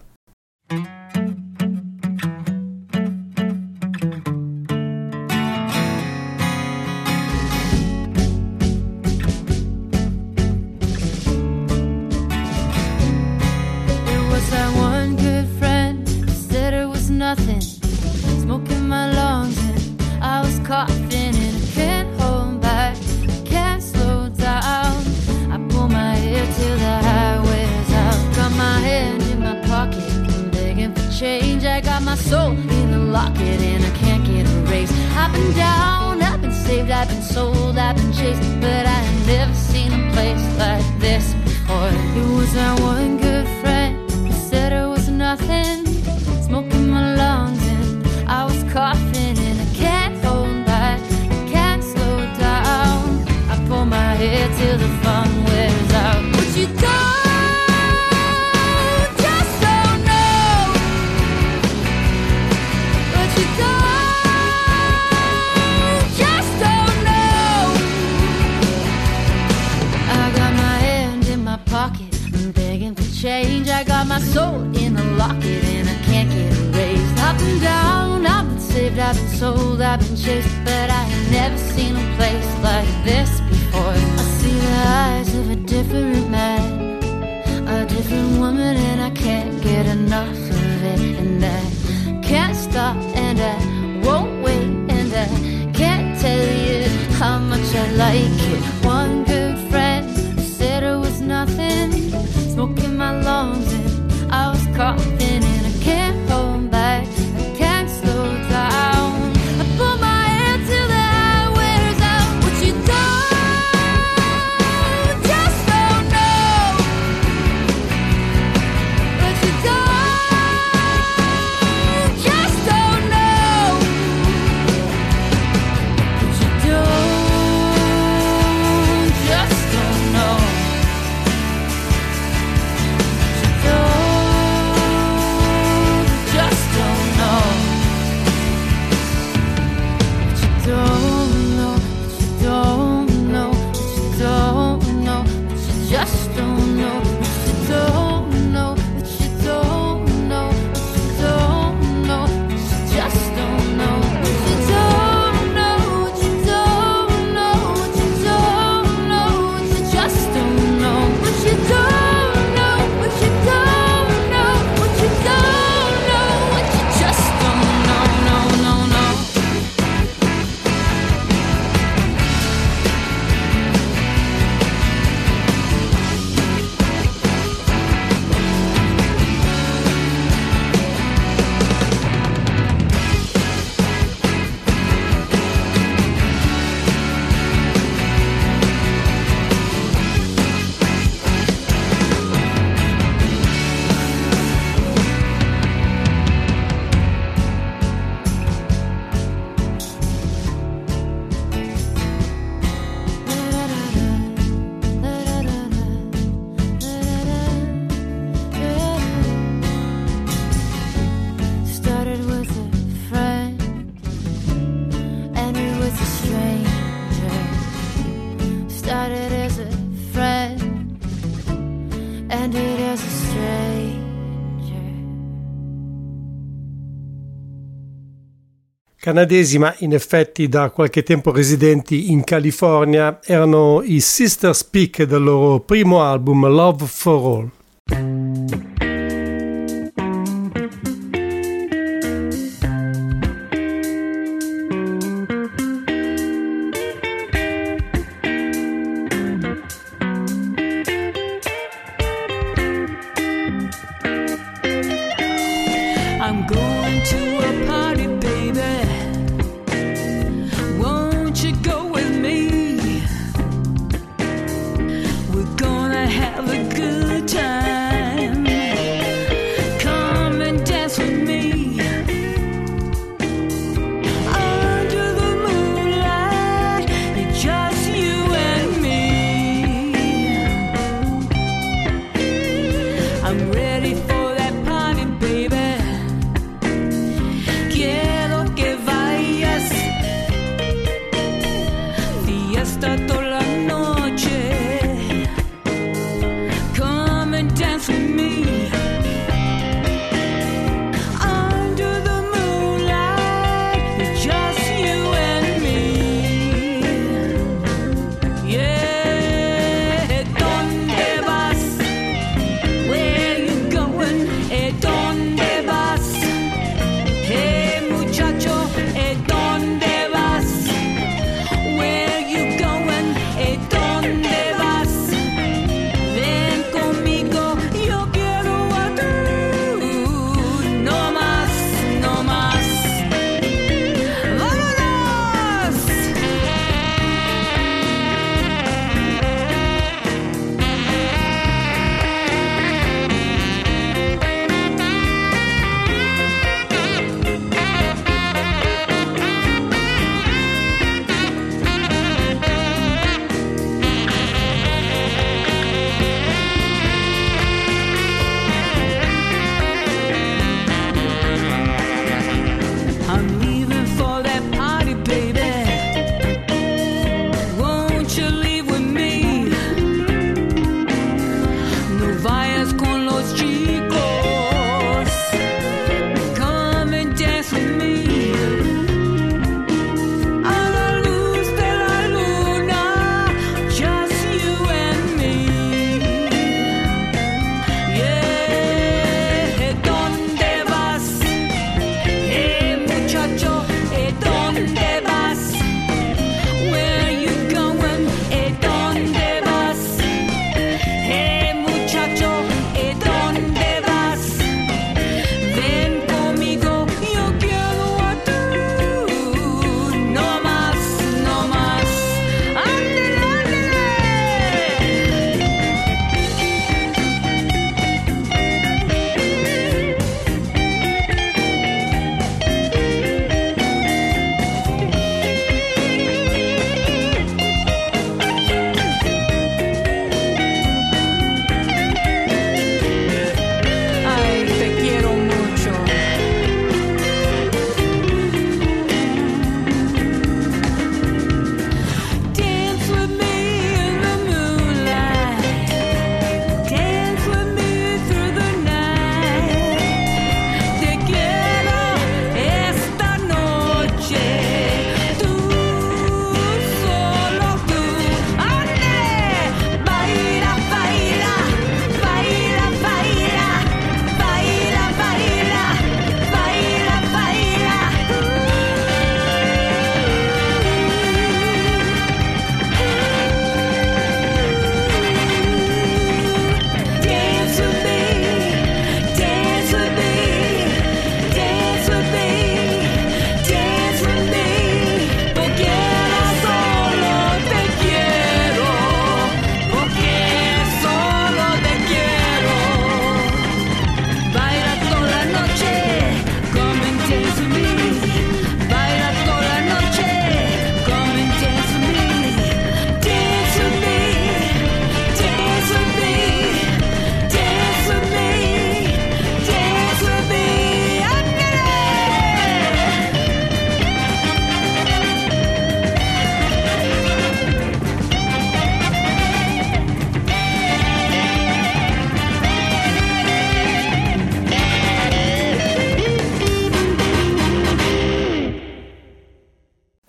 Canadesi, 229.06 229.60
ma 229.60 229.72
in 229.82 229.94
effetti 229.94 230.50
da 230.50 230.72
qualche 230.72 231.04
tempo 231.04 231.32
residenti 231.32 232.12
in 232.12 232.24
California, 232.24 233.20
erano 233.24 233.84
i 233.84 234.00
Sister 234.00 234.56
Speak 234.56 235.04
del 235.04 235.22
loro 235.22 235.60
primo 235.60 236.02
album 236.02 236.48
Love 236.48 236.86
for 236.88 237.52
All. 237.92 238.75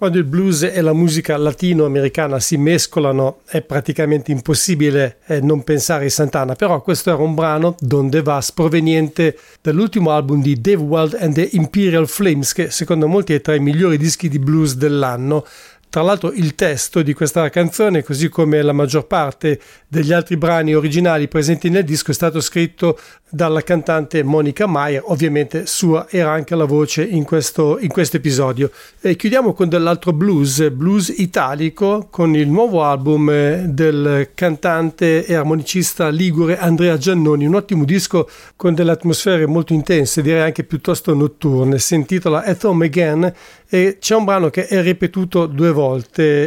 Quando 0.06 0.22
il 0.22 0.30
blues 0.30 0.62
e 0.62 0.80
la 0.82 0.92
musica 0.92 1.36
latinoamericana 1.36 2.38
si 2.38 2.56
mescolano 2.56 3.40
è 3.44 3.60
praticamente 3.60 4.30
impossibile 4.30 5.16
eh, 5.26 5.40
non 5.40 5.64
pensare 5.64 6.06
a 6.06 6.10
Santana, 6.10 6.54
però 6.54 6.80
questo 6.80 7.10
era 7.10 7.20
un 7.20 7.34
brano, 7.34 7.74
Donde 7.80 8.22
Vas, 8.22 8.52
proveniente 8.52 9.36
dall'ultimo 9.60 10.12
album 10.12 10.42
di 10.42 10.60
Dave 10.60 10.80
Wild 10.80 11.16
and 11.18 11.34
the 11.34 11.48
Imperial 11.54 12.06
Flames, 12.06 12.52
che 12.52 12.70
secondo 12.70 13.08
molti 13.08 13.34
è 13.34 13.40
tra 13.40 13.56
i 13.56 13.58
migliori 13.58 13.98
dischi 13.98 14.28
di 14.28 14.38
blues 14.38 14.76
dell'anno. 14.76 15.44
Tra 15.88 16.02
l'altro 16.02 16.30
il 16.32 16.54
testo 16.54 17.00
di 17.00 17.14
questa 17.14 17.48
canzone, 17.48 18.02
così 18.02 18.28
come 18.28 18.60
la 18.60 18.72
maggior 18.72 19.06
parte 19.06 19.58
degli 19.88 20.12
altri 20.12 20.36
brani 20.36 20.74
originali 20.74 21.26
presenti 21.26 21.70
nel 21.70 21.84
disco, 21.84 22.10
è 22.10 22.14
stato 22.14 22.40
scritto 22.40 22.98
dalla 23.28 23.62
cantante 23.62 24.22
Monica 24.22 24.66
Maier, 24.66 25.02
ovviamente 25.06 25.66
sua 25.66 26.06
era 26.10 26.32
anche 26.32 26.54
la 26.54 26.64
voce 26.64 27.02
in 27.02 27.24
questo, 27.24 27.78
in 27.78 27.88
questo 27.88 28.18
episodio. 28.18 28.70
E 29.00 29.16
chiudiamo 29.16 29.54
con 29.54 29.68
dell'altro 29.68 30.12
blues, 30.12 30.68
blues 30.70 31.12
italico, 31.16 32.08
con 32.10 32.36
il 32.36 32.48
nuovo 32.48 32.82
album 32.84 33.30
eh, 33.30 33.64
del 33.66 34.30
cantante 34.34 35.24
e 35.24 35.34
armonicista 35.34 36.08
ligure 36.08 36.58
Andrea 36.58 36.98
Giannoni, 36.98 37.46
un 37.46 37.54
ottimo 37.54 37.84
disco 37.84 38.28
con 38.54 38.74
delle 38.74 38.92
atmosfere 38.92 39.46
molto 39.46 39.72
intense, 39.72 40.20
direi 40.20 40.42
anche 40.42 40.64
piuttosto 40.64 41.14
notturne. 41.14 41.78
Si 41.78 41.94
intitola 41.94 42.44
At 42.44 42.62
Home 42.64 42.84
Again 42.84 43.32
e 43.68 43.96
c'è 43.98 44.14
un 44.14 44.24
brano 44.24 44.50
che 44.50 44.66
è 44.66 44.82
ripetuto 44.82 45.46
due 45.46 45.72
volte. 45.72 45.75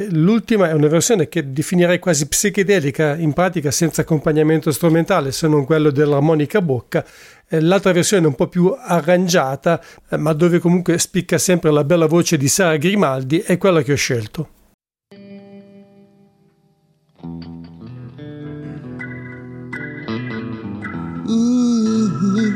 L'ultima 0.10 0.70
è 0.70 0.74
una 0.74 0.88
versione 0.88 1.28
che 1.28 1.52
definirei 1.52 2.00
quasi 2.00 2.28
psichedelica, 2.28 3.16
in 3.16 3.34
pratica 3.34 3.72
senza 3.72 4.02
accompagnamento 4.02 4.72
strumentale 4.72 5.32
se 5.32 5.48
non 5.48 5.66
quello 5.66 5.92
dell'armonica 5.92 6.62
bocca. 6.62 7.06
Eh, 7.48 7.62
L'altra 7.62 7.92
versione 7.92 8.24
è 8.24 8.28
un 8.28 8.36
po' 8.36 8.48
più 8.48 8.76
arrangiata, 8.78 9.82
eh, 10.10 10.18
ma 10.18 10.34
dove 10.34 10.60
comunque 10.60 10.98
spicca 10.98 11.38
sempre 11.38 11.72
la 11.72 11.84
bella 11.84 12.08
voce 12.08 12.38
di 12.38 12.48
Sara 12.48 12.78
Grimaldi, 12.78 13.40
è 13.40 13.58
quella 13.58 13.82
che 13.82 13.94
ho 13.94 13.96
scelto. 13.96 14.50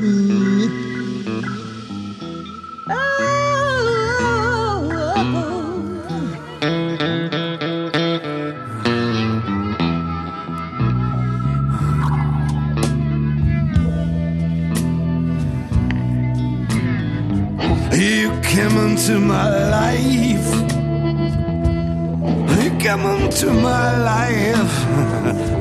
You 0.04 0.83
came 18.64 18.78
into 18.78 19.20
my 19.20 19.50
life. 19.78 20.50
You 22.64 22.72
came 22.78 23.06
into 23.16 23.52
my 23.52 23.98
life 23.98 24.76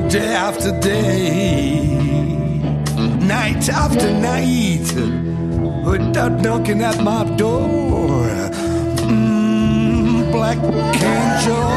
day 0.11 0.33
after 0.33 0.71
day, 0.79 1.85
night 3.19 3.67
after 3.67 4.09
night, 4.31 4.87
without 5.85 6.39
knocking 6.41 6.81
at 6.81 7.03
my 7.03 7.23
door. 7.35 8.29
Mm, 9.11 10.31
black 10.31 10.59
angel, 11.13 11.71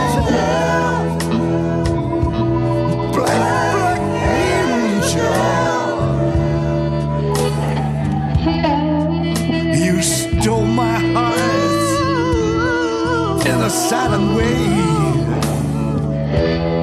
silent 13.97 14.29
way. 14.37 14.57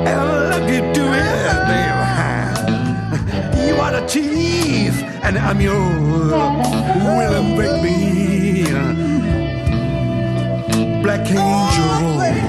And 0.09 0.21
look 0.51 0.67
you 0.75 0.81
do 0.99 1.05
it, 1.25 1.57
babe. 1.69 1.99
You 3.67 3.73
are 3.83 3.93
the 3.97 4.03
chief, 4.13 4.93
and 5.25 5.37
I'm 5.37 5.59
your 5.61 5.83
willing 7.05 7.49
baby. 7.59 8.63
Black 11.03 11.25
angel. 11.29 12.42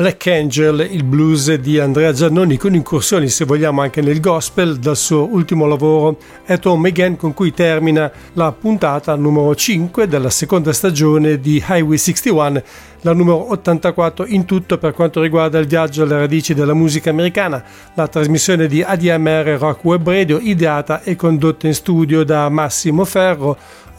Black 0.00 0.28
Angel, 0.28 0.88
il 0.90 1.04
blues 1.04 1.52
di 1.56 1.78
Andrea 1.78 2.10
Giannoni 2.10 2.56
con 2.56 2.74
incursioni 2.74 3.28
se 3.28 3.44
vogliamo 3.44 3.82
anche 3.82 4.00
nel 4.00 4.18
gospel 4.18 4.78
dal 4.78 4.96
suo 4.96 5.28
ultimo 5.30 5.66
lavoro 5.66 6.16
At 6.46 6.64
Home 6.64 6.88
Again 6.88 7.18
con 7.18 7.34
cui 7.34 7.52
termina 7.52 8.10
la 8.32 8.50
puntata 8.50 9.14
numero 9.14 9.54
5 9.54 10.08
della 10.08 10.30
seconda 10.30 10.72
stagione 10.72 11.38
di 11.38 11.62
Highway 11.62 11.98
61, 11.98 12.62
la 13.02 13.12
numero 13.12 13.50
84 13.50 14.24
in 14.28 14.46
tutto 14.46 14.78
per 14.78 14.94
quanto 14.94 15.20
riguarda 15.20 15.58
il 15.58 15.66
viaggio 15.66 16.04
alle 16.04 16.16
radici 16.16 16.54
della 16.54 16.72
musica 16.72 17.10
americana, 17.10 17.62
la 17.92 18.08
trasmissione 18.08 18.68
di 18.68 18.82
ADMR 18.82 19.58
Rock 19.58 19.84
Web 19.84 20.08
Radio 20.08 20.38
ideata 20.38 21.02
e 21.02 21.14
condotta 21.14 21.66
in 21.66 21.74
studio 21.74 22.24
da 22.24 22.48
Massimo 22.48 23.04
Ferro 23.04 23.54